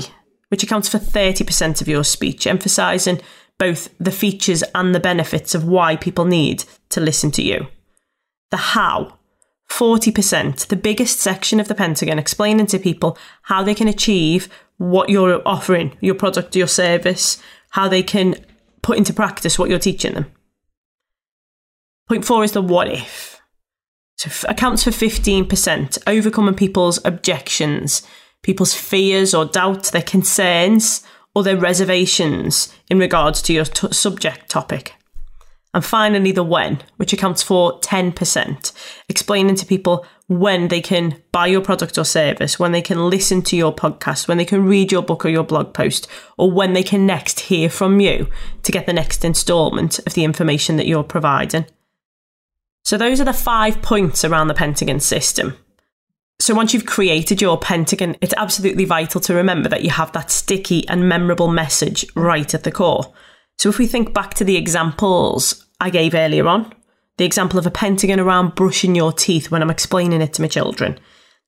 which 0.49 0.63
accounts 0.63 0.89
for 0.89 0.97
30% 0.99 1.81
of 1.81 1.87
your 1.87 2.03
speech, 2.03 2.45
emphasizing 2.45 3.21
both 3.57 3.89
the 3.99 4.11
features 4.11 4.63
and 4.75 4.93
the 4.93 4.99
benefits 4.99 5.55
of 5.55 5.67
why 5.67 5.95
people 5.95 6.25
need 6.25 6.63
to 6.89 6.99
listen 6.99 7.31
to 7.31 7.41
you, 7.41 7.67
the 8.49 8.57
how, 8.57 9.17
40%, 9.71 10.67
the 10.67 10.75
biggest 10.75 11.19
section 11.19 11.59
of 11.59 11.67
the 11.67 11.75
Pentagon, 11.75 12.19
explaining 12.19 12.67
to 12.67 12.77
people 12.77 13.17
how 13.43 13.63
they 13.63 13.73
can 13.73 13.87
achieve 13.87 14.49
what 14.77 15.09
you're 15.09 15.41
offering, 15.47 15.97
your 16.01 16.13
product, 16.13 16.55
your 16.55 16.67
service, 16.67 17.41
how 17.69 17.87
they 17.87 18.03
can 18.03 18.35
put 18.81 18.97
into 18.97 19.13
practice 19.13 19.57
what 19.57 19.69
you're 19.69 19.79
teaching 19.79 20.13
them. 20.13 20.25
Point 22.07 22.25
four 22.25 22.43
is 22.43 22.51
the 22.51 22.61
what 22.61 22.89
if. 22.89 23.39
So 24.17 24.27
f- 24.27 24.45
accounts 24.49 24.83
for 24.83 24.91
15%, 24.91 25.97
overcoming 26.05 26.55
people's 26.55 27.03
objections, 27.05 28.03
people's 28.43 28.73
fears 28.73 29.33
or 29.33 29.45
doubts, 29.45 29.91
their 29.91 30.01
concerns, 30.01 31.01
or 31.33 31.43
their 31.43 31.57
reservations 31.57 32.73
in 32.89 32.99
regards 32.99 33.41
to 33.43 33.53
your 33.53 33.65
t- 33.65 33.93
subject 33.93 34.49
topic. 34.49 34.95
And 35.73 35.85
finally, 35.85 36.31
the 36.31 36.43
when, 36.43 36.81
which 36.97 37.13
accounts 37.13 37.41
for 37.41 37.79
10%, 37.79 38.71
explaining 39.07 39.55
to 39.55 39.65
people 39.65 40.05
when 40.27 40.67
they 40.67 40.81
can 40.81 41.21
buy 41.31 41.47
your 41.47 41.61
product 41.61 41.97
or 41.97 42.03
service, 42.03 42.59
when 42.59 42.73
they 42.73 42.81
can 42.81 43.09
listen 43.09 43.41
to 43.43 43.55
your 43.55 43.73
podcast, 43.73 44.27
when 44.27 44.37
they 44.37 44.45
can 44.45 44.65
read 44.65 44.91
your 44.91 45.01
book 45.01 45.25
or 45.25 45.29
your 45.29 45.43
blog 45.43 45.73
post, 45.73 46.07
or 46.37 46.51
when 46.51 46.73
they 46.73 46.83
can 46.83 47.05
next 47.05 47.41
hear 47.41 47.69
from 47.69 48.01
you 48.01 48.27
to 48.63 48.71
get 48.71 48.85
the 48.85 48.93
next 48.93 49.23
installment 49.23 49.99
of 49.99 50.13
the 50.13 50.25
information 50.25 50.75
that 50.75 50.87
you're 50.87 51.03
providing. 51.03 51.65
So, 52.83 52.97
those 52.97 53.21
are 53.21 53.25
the 53.25 53.33
five 53.33 53.81
points 53.81 54.25
around 54.25 54.47
the 54.47 54.53
Pentagon 54.53 54.99
system. 54.99 55.55
So 56.41 56.55
once 56.55 56.73
you've 56.73 56.87
created 56.87 57.39
your 57.39 57.55
pentagon, 57.59 58.15
it's 58.19 58.33
absolutely 58.35 58.83
vital 58.83 59.21
to 59.21 59.35
remember 59.35 59.69
that 59.69 59.83
you 59.83 59.91
have 59.91 60.11
that 60.13 60.31
sticky 60.31 60.87
and 60.87 61.07
memorable 61.07 61.47
message 61.47 62.03
right 62.15 62.51
at 62.55 62.63
the 62.63 62.71
core. 62.71 63.13
So 63.61 63.69
if 63.69 63.77
we 63.77 63.85
think 63.85 64.11
back 64.11 64.33
to 64.33 64.43
the 64.43 64.57
examples 64.57 65.67
I 65.79 65.91
gave 65.91 66.15
earlier 66.15 66.47
on, 66.47 66.73
the 67.19 67.25
example 67.25 67.59
of 67.59 67.67
a 67.67 67.69
pentagon 67.69 68.19
around 68.19 68.55
brushing 68.55 68.95
your 68.95 69.13
teeth 69.13 69.51
when 69.51 69.61
I'm 69.61 69.69
explaining 69.69 70.19
it 70.19 70.33
to 70.33 70.41
my 70.41 70.47
children, 70.47 70.99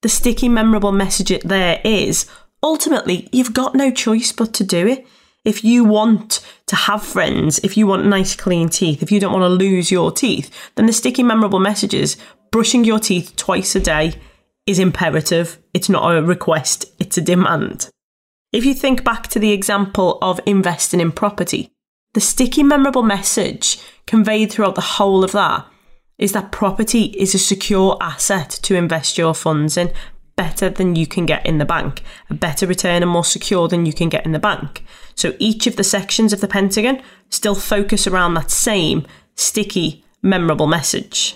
the 0.04 0.10
sticky, 0.10 0.48
memorable 0.48 0.92
message 0.92 1.42
there 1.42 1.82
is 1.84 2.28
ultimately 2.62 3.28
you've 3.32 3.56
got 3.56 3.74
no 3.74 3.90
choice 3.90 4.32
but 4.32 4.54
to 4.54 4.64
do 4.64 4.86
it. 4.86 5.08
If 5.44 5.64
you 5.64 5.86
want 5.86 6.48
to 6.68 6.76
have 6.76 7.02
friends, 7.02 7.58
if 7.64 7.78
you 7.78 7.88
want 7.88 8.06
nice, 8.06 8.36
clean 8.36 8.70
teeth, 8.70 9.02
if 9.02 9.12
you 9.12 9.20
don't 9.20 9.34
want 9.34 9.42
to 9.42 9.66
lose 9.66 9.90
your 9.90 10.12
teeth, 10.12 10.52
then 10.76 10.86
the 10.86 10.94
sticky, 10.94 11.24
memorable 11.24 11.60
message 11.60 11.96
is 11.96 12.16
brushing 12.52 12.84
your 12.84 13.00
teeth 13.00 13.36
twice 13.38 13.76
a 13.76 13.80
day 13.80 14.14
is 14.68 14.78
imperative. 14.78 15.58
It's 15.74 15.90
not 15.90 16.16
a 16.16 16.22
request, 16.22 16.94
it's 17.00 17.18
a 17.18 17.22
demand. 17.22 17.90
If 18.52 18.66
you 18.66 18.76
think 18.76 19.04
back 19.04 19.30
to 19.30 19.40
the 19.40 19.52
example 19.52 20.20
of 20.22 20.40
investing 20.46 21.00
in 21.00 21.12
property, 21.12 21.73
the 22.14 22.22
sticky, 22.22 22.64
memorable 22.64 23.04
message 23.04 23.80
conveyed 24.06 24.52
throughout 24.52 24.76
the 24.76 24.82
whole 24.82 25.24
of 25.24 25.32
that 25.32 25.66
is 26.18 26.32
that 26.34 26.52
property 26.52 27.06
is 27.18 27.34
a 27.34 27.40
secure 27.40 27.98
asset 28.00 28.50
to 28.62 28.76
invest 28.76 29.18
your 29.18 29.34
funds 29.34 29.78
in, 29.78 29.92
better 30.36 30.70
than 30.70 30.96
you 30.96 31.06
can 31.06 31.26
get 31.26 31.46
in 31.46 31.58
the 31.58 31.66
bank, 31.66 32.02
a 32.30 32.34
better 32.34 32.66
return 32.66 33.02
and 33.02 33.12
more 33.12 33.24
secure 33.24 33.68
than 33.68 33.86
you 33.86 33.94
can 33.94 34.10
get 34.10 34.26
in 34.26 34.32
the 34.32 34.40
bank. 34.40 34.84
So 35.16 35.34
each 35.40 35.68
of 35.68 35.76
the 35.76 35.84
sections 35.84 36.34
of 36.34 36.42
the 36.42 36.48
Pentagon 36.48 37.02
still 37.30 37.56
focus 37.56 38.08
around 38.08 38.34
that 38.34 38.52
same 38.52 39.06
sticky, 39.36 40.04
memorable 40.22 40.68
message. 40.68 41.36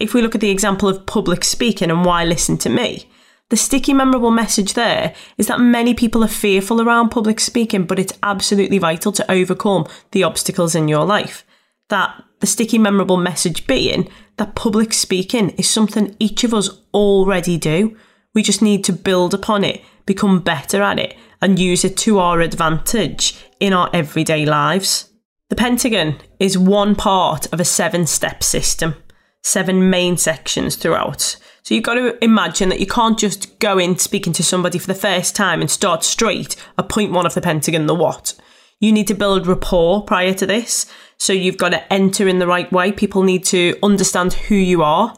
If 0.00 0.12
we 0.12 0.22
look 0.22 0.34
at 0.34 0.40
the 0.40 0.50
example 0.50 0.88
of 0.88 1.06
public 1.06 1.44
speaking 1.44 1.90
and 1.90 2.04
why 2.04 2.24
listen 2.24 2.58
to 2.58 2.68
me, 2.68 3.08
the 3.50 3.56
sticky, 3.56 3.92
memorable 3.92 4.30
message 4.30 4.72
there 4.72 5.14
is 5.36 5.46
that 5.46 5.60
many 5.60 5.94
people 5.94 6.24
are 6.24 6.28
fearful 6.28 6.80
around 6.80 7.10
public 7.10 7.38
speaking, 7.40 7.84
but 7.84 7.98
it's 7.98 8.18
absolutely 8.22 8.78
vital 8.78 9.12
to 9.12 9.30
overcome 9.30 9.86
the 10.12 10.24
obstacles 10.24 10.74
in 10.74 10.88
your 10.88 11.04
life. 11.04 11.44
That 11.90 12.22
the 12.40 12.46
sticky, 12.46 12.78
memorable 12.78 13.18
message 13.18 13.66
being 13.66 14.08
that 14.38 14.54
public 14.54 14.92
speaking 14.92 15.50
is 15.50 15.68
something 15.68 16.16
each 16.18 16.42
of 16.42 16.54
us 16.54 16.70
already 16.92 17.58
do. 17.58 17.96
We 18.34 18.42
just 18.42 18.62
need 18.62 18.82
to 18.84 18.92
build 18.92 19.34
upon 19.34 19.62
it, 19.62 19.82
become 20.06 20.40
better 20.40 20.82
at 20.82 20.98
it, 20.98 21.16
and 21.40 21.58
use 21.58 21.84
it 21.84 21.96
to 21.98 22.18
our 22.18 22.40
advantage 22.40 23.36
in 23.60 23.72
our 23.72 23.90
everyday 23.92 24.46
lives. 24.46 25.10
The 25.50 25.56
Pentagon 25.56 26.16
is 26.40 26.56
one 26.56 26.94
part 26.96 27.52
of 27.52 27.60
a 27.60 27.64
seven 27.64 28.06
step 28.06 28.42
system 28.42 28.96
seven 29.44 29.90
main 29.90 30.16
sections 30.16 30.74
throughout. 30.74 31.36
So 31.64 31.74
you've 31.74 31.84
got 31.84 31.94
to 31.94 32.22
imagine 32.22 32.68
that 32.68 32.80
you 32.80 32.86
can't 32.86 33.18
just 33.18 33.58
go 33.58 33.78
in 33.78 33.96
speaking 33.96 34.34
to 34.34 34.44
somebody 34.44 34.78
for 34.78 34.86
the 34.86 34.94
first 34.94 35.34
time 35.34 35.62
and 35.62 35.70
start 35.70 36.04
straight 36.04 36.56
at 36.78 36.90
point 36.90 37.10
one 37.10 37.24
of 37.24 37.32
the 37.32 37.40
Pentagon, 37.40 37.86
the 37.86 37.94
what. 37.94 38.34
You 38.80 38.92
need 38.92 39.08
to 39.08 39.14
build 39.14 39.46
rapport 39.46 40.02
prior 40.02 40.34
to 40.34 40.44
this. 40.44 40.84
So 41.16 41.32
you've 41.32 41.56
got 41.56 41.70
to 41.70 41.90
enter 41.90 42.28
in 42.28 42.38
the 42.38 42.46
right 42.46 42.70
way. 42.70 42.92
People 42.92 43.22
need 43.22 43.44
to 43.46 43.78
understand 43.82 44.34
who 44.34 44.54
you 44.54 44.82
are, 44.82 45.16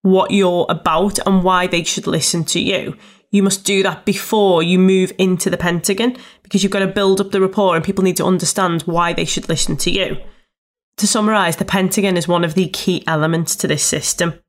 what 0.00 0.30
you're 0.30 0.64
about, 0.70 1.18
and 1.26 1.42
why 1.42 1.66
they 1.66 1.84
should 1.84 2.06
listen 2.06 2.44
to 2.44 2.60
you. 2.60 2.96
You 3.30 3.42
must 3.42 3.66
do 3.66 3.82
that 3.82 4.06
before 4.06 4.62
you 4.62 4.78
move 4.78 5.12
into 5.18 5.50
the 5.50 5.58
Pentagon 5.58 6.16
because 6.42 6.62
you've 6.62 6.72
got 6.72 6.78
to 6.78 6.86
build 6.86 7.20
up 7.20 7.32
the 7.32 7.40
rapport 7.40 7.76
and 7.76 7.84
people 7.84 8.04
need 8.04 8.16
to 8.16 8.24
understand 8.24 8.82
why 8.82 9.12
they 9.12 9.26
should 9.26 9.50
listen 9.50 9.76
to 9.78 9.90
you. 9.90 10.16
To 10.96 11.06
summarise, 11.06 11.56
the 11.56 11.66
Pentagon 11.66 12.16
is 12.16 12.26
one 12.26 12.44
of 12.44 12.54
the 12.54 12.68
key 12.68 13.04
elements 13.06 13.56
to 13.56 13.68
this 13.68 13.84
system. 13.84 14.40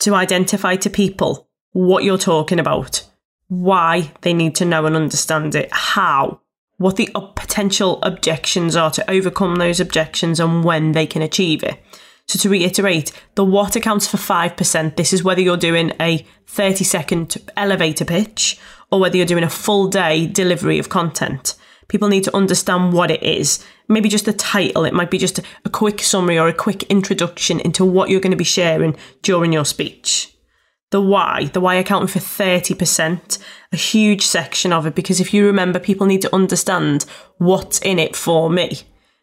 To 0.00 0.14
identify 0.14 0.76
to 0.76 0.90
people 0.90 1.48
what 1.72 2.04
you're 2.04 2.18
talking 2.18 2.60
about, 2.60 3.04
why 3.48 4.12
they 4.20 4.32
need 4.32 4.54
to 4.56 4.64
know 4.64 4.86
and 4.86 4.94
understand 4.94 5.54
it, 5.54 5.68
how, 5.72 6.40
what 6.76 6.96
the 6.96 7.10
potential 7.34 8.00
objections 8.02 8.76
are 8.76 8.90
to 8.92 9.10
overcome 9.10 9.56
those 9.56 9.80
objections, 9.80 10.38
and 10.38 10.62
when 10.64 10.92
they 10.92 11.06
can 11.06 11.22
achieve 11.22 11.62
it. 11.62 11.80
So, 12.26 12.38
to 12.40 12.50
reiterate, 12.50 13.10
the 13.36 13.44
what 13.44 13.74
accounts 13.74 14.06
for 14.06 14.18
5%. 14.18 14.96
This 14.96 15.12
is 15.14 15.24
whether 15.24 15.40
you're 15.40 15.56
doing 15.56 15.92
a 15.98 16.26
30 16.46 16.84
second 16.84 17.36
elevator 17.56 18.04
pitch 18.04 18.58
or 18.92 19.00
whether 19.00 19.16
you're 19.16 19.26
doing 19.26 19.44
a 19.44 19.50
full 19.50 19.88
day 19.88 20.26
delivery 20.26 20.78
of 20.78 20.90
content. 20.90 21.54
People 21.88 22.08
need 22.08 22.24
to 22.24 22.36
understand 22.36 22.92
what 22.92 23.10
it 23.10 23.22
is. 23.22 23.64
Maybe 23.88 24.08
just 24.08 24.28
a 24.28 24.32
title. 24.32 24.84
It 24.84 24.94
might 24.94 25.10
be 25.10 25.18
just 25.18 25.40
a 25.64 25.70
quick 25.70 26.00
summary 26.00 26.38
or 26.38 26.48
a 26.48 26.54
quick 26.54 26.82
introduction 26.84 27.60
into 27.60 27.84
what 27.84 28.10
you're 28.10 28.20
going 28.20 28.32
to 28.32 28.36
be 28.36 28.44
sharing 28.44 28.96
during 29.22 29.52
your 29.52 29.64
speech. 29.64 30.34
The 30.90 31.00
why, 31.00 31.50
the 31.52 31.60
why 31.60 31.74
accounting 31.74 32.08
for 32.08 32.18
30%, 32.18 33.38
a 33.72 33.76
huge 33.76 34.24
section 34.24 34.72
of 34.72 34.86
it, 34.86 34.94
because 34.94 35.20
if 35.20 35.34
you 35.34 35.44
remember, 35.44 35.78
people 35.78 36.06
need 36.06 36.22
to 36.22 36.34
understand 36.34 37.04
what's 37.36 37.78
in 37.80 37.98
it 37.98 38.16
for 38.16 38.48
me. 38.48 38.80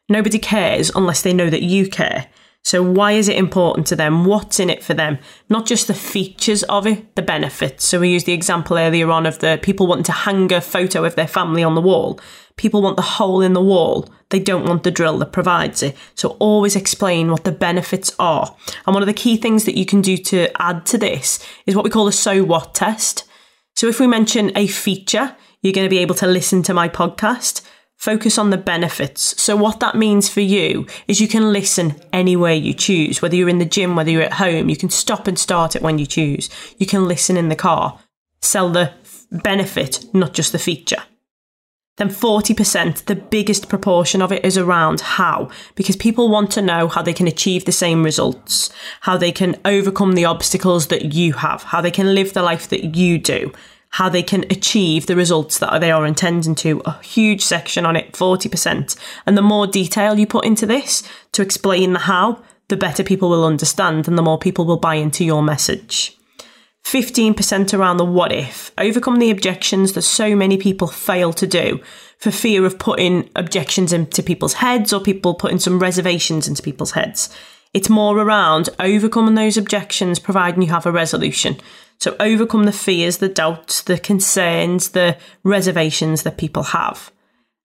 Nobody 0.07 0.37
cares 0.37 0.91
unless 0.93 1.23
they 1.23 1.33
know 1.33 1.49
that 1.49 1.63
you 1.63 1.89
care. 1.89 2.27
So, 2.65 2.81
why 2.81 3.11
is 3.11 3.29
it 3.29 3.37
important 3.37 3.85
to 3.87 3.95
them? 3.95 4.25
What's 4.25 4.59
in 4.59 4.71
it 4.71 4.83
for 4.83 4.95
them? 4.95 5.19
Not 5.49 5.67
just 5.67 5.85
the 5.85 5.93
features 5.93 6.63
of 6.63 6.87
it, 6.87 7.15
the 7.15 7.21
benefits. 7.21 7.85
So, 7.85 7.99
we 7.99 8.09
used 8.09 8.25
the 8.25 8.33
example 8.33 8.79
earlier 8.79 9.11
on 9.11 9.27
of 9.27 9.37
the 9.37 9.59
people 9.61 9.85
wanting 9.85 10.05
to 10.05 10.11
hang 10.11 10.51
a 10.51 10.59
photo 10.59 11.05
of 11.05 11.13
their 11.13 11.27
family 11.27 11.63
on 11.63 11.75
the 11.75 11.81
wall. 11.81 12.19
People 12.57 12.81
want 12.81 12.95
the 12.95 13.03
hole 13.03 13.41
in 13.41 13.53
the 13.53 13.61
wall. 13.61 14.09
They 14.31 14.39
don't 14.39 14.65
want 14.65 14.81
the 14.81 14.89
drill 14.89 15.19
that 15.19 15.31
provides 15.31 15.83
it. 15.83 15.95
So, 16.15 16.29
always 16.39 16.75
explain 16.75 17.29
what 17.29 17.43
the 17.43 17.51
benefits 17.51 18.15
are. 18.17 18.55
And 18.87 18.95
one 18.95 19.03
of 19.03 19.07
the 19.07 19.13
key 19.13 19.37
things 19.37 19.65
that 19.65 19.77
you 19.77 19.85
can 19.85 20.01
do 20.01 20.17
to 20.17 20.49
add 20.59 20.87
to 20.87 20.97
this 20.97 21.45
is 21.67 21.75
what 21.75 21.85
we 21.85 21.91
call 21.91 22.07
a 22.07 22.11
so 22.11 22.43
what 22.43 22.73
test. 22.73 23.25
So, 23.75 23.87
if 23.87 23.99
we 23.99 24.07
mention 24.07 24.51
a 24.57 24.65
feature, 24.65 25.35
you're 25.61 25.71
going 25.71 25.85
to 25.85 25.89
be 25.89 25.99
able 25.99 26.15
to 26.15 26.25
listen 26.25 26.63
to 26.63 26.73
my 26.73 26.89
podcast 26.89 27.61
Focus 28.05 28.37
on 28.37 28.51
the 28.51 28.57
benefits. 28.57 29.41
So, 29.41 29.55
what 29.55 29.79
that 29.79 29.95
means 29.95 30.29
for 30.29 30.39
you 30.39 30.85
is 31.07 31.19
you 31.19 31.27
can 31.27 31.51
listen 31.51 31.95
anywhere 32.13 32.53
you 32.53 32.71
choose, 32.71 33.19
whether 33.19 33.35
you're 33.35 33.49
in 33.49 33.57
the 33.57 33.65
gym, 33.65 33.95
whether 33.95 34.11
you're 34.11 34.21
at 34.21 34.33
home, 34.33 34.69
you 34.69 34.77
can 34.77 34.91
stop 34.91 35.25
and 35.25 35.39
start 35.39 35.75
it 35.75 35.81
when 35.81 35.97
you 35.97 36.05
choose. 36.05 36.47
You 36.77 36.85
can 36.85 37.07
listen 37.07 37.35
in 37.35 37.49
the 37.49 37.55
car. 37.55 37.97
Sell 38.43 38.69
the 38.69 38.93
benefit, 39.31 40.05
not 40.13 40.35
just 40.35 40.51
the 40.51 40.59
feature. 40.59 41.01
Then 41.97 42.09
40%, 42.09 43.05
the 43.05 43.15
biggest 43.15 43.69
proportion 43.69 44.21
of 44.21 44.31
it 44.31 44.45
is 44.45 44.55
around 44.55 45.01
how, 45.01 45.49
because 45.73 45.95
people 45.95 46.29
want 46.29 46.51
to 46.51 46.61
know 46.61 46.87
how 46.87 47.01
they 47.01 47.13
can 47.13 47.27
achieve 47.27 47.65
the 47.65 47.71
same 47.71 48.03
results, 48.03 48.69
how 49.01 49.17
they 49.17 49.31
can 49.31 49.55
overcome 49.65 50.13
the 50.13 50.25
obstacles 50.25 50.89
that 50.89 51.15
you 51.15 51.33
have, 51.33 51.63
how 51.63 51.81
they 51.81 51.89
can 51.89 52.13
live 52.13 52.33
the 52.33 52.43
life 52.43 52.69
that 52.69 52.95
you 52.95 53.17
do, 53.17 53.51
how 53.95 54.09
they 54.09 54.21
can 54.21 54.43
achieve 54.49 55.05
the 55.05 55.15
results 55.15 55.57
that 55.59 55.79
they 55.79 55.89
are 55.89 56.05
intending 56.05 56.53
to. 56.53 56.81
A 56.83 57.01
huge 57.01 57.41
section 57.41 57.85
on 57.85 57.95
it, 57.95 58.11
40%. 58.11 58.97
And 59.25 59.37
the 59.37 59.41
more 59.41 59.67
detail 59.67 60.19
you 60.19 60.27
put 60.27 60.43
into 60.43 60.65
this 60.65 61.01
to 61.31 61.41
explain 61.41 61.93
the 61.93 61.99
how, 61.99 62.43
the 62.67 62.75
better 62.75 63.05
people 63.05 63.29
will 63.29 63.45
understand 63.45 64.05
and 64.09 64.17
the 64.17 64.21
more 64.21 64.37
people 64.37 64.65
will 64.65 64.75
buy 64.75 64.95
into 64.95 65.23
your 65.23 65.41
message. 65.41 66.17
15% 66.83 67.73
around 67.73 67.95
the 67.95 68.03
what 68.03 68.33
if. 68.33 68.73
Overcome 68.77 69.19
the 69.19 69.31
objections 69.31 69.93
that 69.93 70.01
so 70.01 70.35
many 70.35 70.57
people 70.57 70.89
fail 70.89 71.31
to 71.31 71.47
do 71.47 71.79
for 72.17 72.31
fear 72.31 72.65
of 72.65 72.77
putting 72.77 73.29
objections 73.33 73.93
into 73.93 74.21
people's 74.21 74.55
heads 74.55 74.91
or 74.91 74.99
people 74.99 75.35
putting 75.35 75.59
some 75.59 75.79
reservations 75.79 76.49
into 76.49 76.61
people's 76.61 76.91
heads. 76.91 77.33
It's 77.73 77.89
more 77.89 78.17
around 78.17 78.67
overcoming 78.77 79.35
those 79.35 79.55
objections, 79.55 80.19
providing 80.19 80.63
you 80.63 80.69
have 80.69 80.85
a 80.85 80.91
resolution. 80.91 81.55
So 81.99 82.15
overcome 82.19 82.65
the 82.65 82.71
fears, 82.71 83.17
the 83.17 83.29
doubts, 83.29 83.81
the 83.81 83.97
concerns, 83.97 84.89
the 84.89 85.17
reservations 85.43 86.23
that 86.23 86.37
people 86.37 86.63
have. 86.63 87.11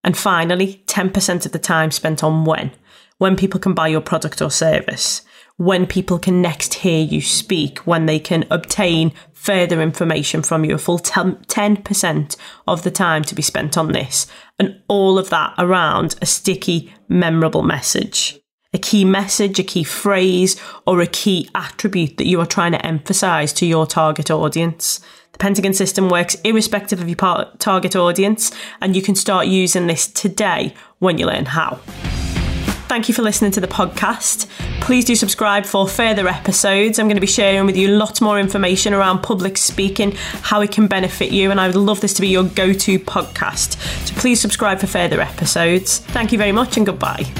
And 0.03 0.16
finally, 0.16 0.83
10% 0.87 1.47
of 1.47 1.53
the 1.53 1.59
time 1.59 1.90
spent 1.90 2.25
on 2.25 2.45
when. 2.45 2.73
When 3.19 3.37
people 3.37 3.61
can 3.61 3.75
buy 3.75 3.88
your 3.88 4.01
product 4.01 4.40
or 4.40 4.51
service. 4.51 5.23
When 5.59 5.87
people 5.87 6.19
can 6.19 6.40
next 6.40 6.73
hear 6.73 7.05
you 7.05 7.21
speak. 7.21 7.81
When 7.81 8.07
they 8.07 8.19
can 8.19 8.47
obtain 8.51 9.12
further 9.35 9.83
information 9.83 10.43
from 10.43 10.64
you. 10.64 10.75
A 10.75 10.79
full 10.79 10.99
10% 10.99 12.37
of 12.66 12.83
the 12.83 12.90
time 12.90 13.25
to 13.25 13.35
be 13.35 13.43
spent 13.43 13.77
on 13.77 13.93
this. 13.93 14.27
And 14.59 14.81
all 14.88 15.19
of 15.19 15.29
that 15.31 15.55
around 15.59 16.16
a 16.23 16.27
sticky, 16.27 16.95
memorable 17.09 17.62
message. 17.62 18.39
A 18.72 18.78
key 18.78 19.04
message, 19.04 19.59
a 19.59 19.64
key 19.64 19.83
phrase, 19.83 20.61
or 20.87 21.00
a 21.00 21.06
key 21.06 21.50
attribute 21.54 22.16
that 22.18 22.26
you 22.26 22.40
are 22.40 22.46
trying 22.46 22.72
to 22.72 22.87
emphasize 22.87 23.52
to 23.54 23.66
your 23.66 23.87
target 23.87 24.30
audience. 24.30 25.00
The 25.33 25.38
Pentagon 25.38 25.74
system 25.74 26.09
works 26.09 26.37
irrespective 26.44 27.00
of 27.00 27.09
your 27.09 27.46
target 27.59 27.96
audience, 27.96 28.52
and 28.80 28.94
you 28.94 29.02
can 29.02 29.14
start 29.14 29.46
using 29.48 29.87
this 29.87 30.06
today 30.06 30.74
when 31.00 31.18
you 31.18 31.26
learn 31.26 31.46
how. 31.46 31.80
Thank 32.87 33.09
you 33.09 33.14
for 33.14 33.22
listening 33.22 33.52
to 33.52 33.61
the 33.61 33.68
podcast. 33.68 34.48
Please 34.80 35.04
do 35.04 35.14
subscribe 35.14 35.64
for 35.64 35.87
further 35.87 36.26
episodes. 36.26 36.98
I'm 36.98 37.06
going 37.06 37.16
to 37.16 37.20
be 37.20 37.26
sharing 37.26 37.66
with 37.66 37.76
you 37.76 37.88
lots 37.88 38.20
more 38.20 38.38
information 38.38 38.94
around 38.94 39.22
public 39.22 39.56
speaking, 39.56 40.12
how 40.42 40.61
it 40.61 40.72
can 40.72 40.88
benefit 40.88 41.30
you, 41.30 41.50
and 41.50 41.61
I 41.61 41.68
would 41.68 41.76
love 41.76 42.00
this 42.00 42.14
to 42.14 42.20
be 42.20 42.28
your 42.28 42.44
go 42.44 42.72
to 42.72 42.98
podcast. 42.98 43.80
So 44.09 44.14
please 44.14 44.40
subscribe 44.40 44.80
for 44.80 44.88
further 44.88 45.20
episodes. 45.20 45.98
Thank 45.98 46.33
you 46.33 46.38
very 46.38 46.52
much 46.52 46.76
and 46.76 46.87
goodbye. 46.87 47.33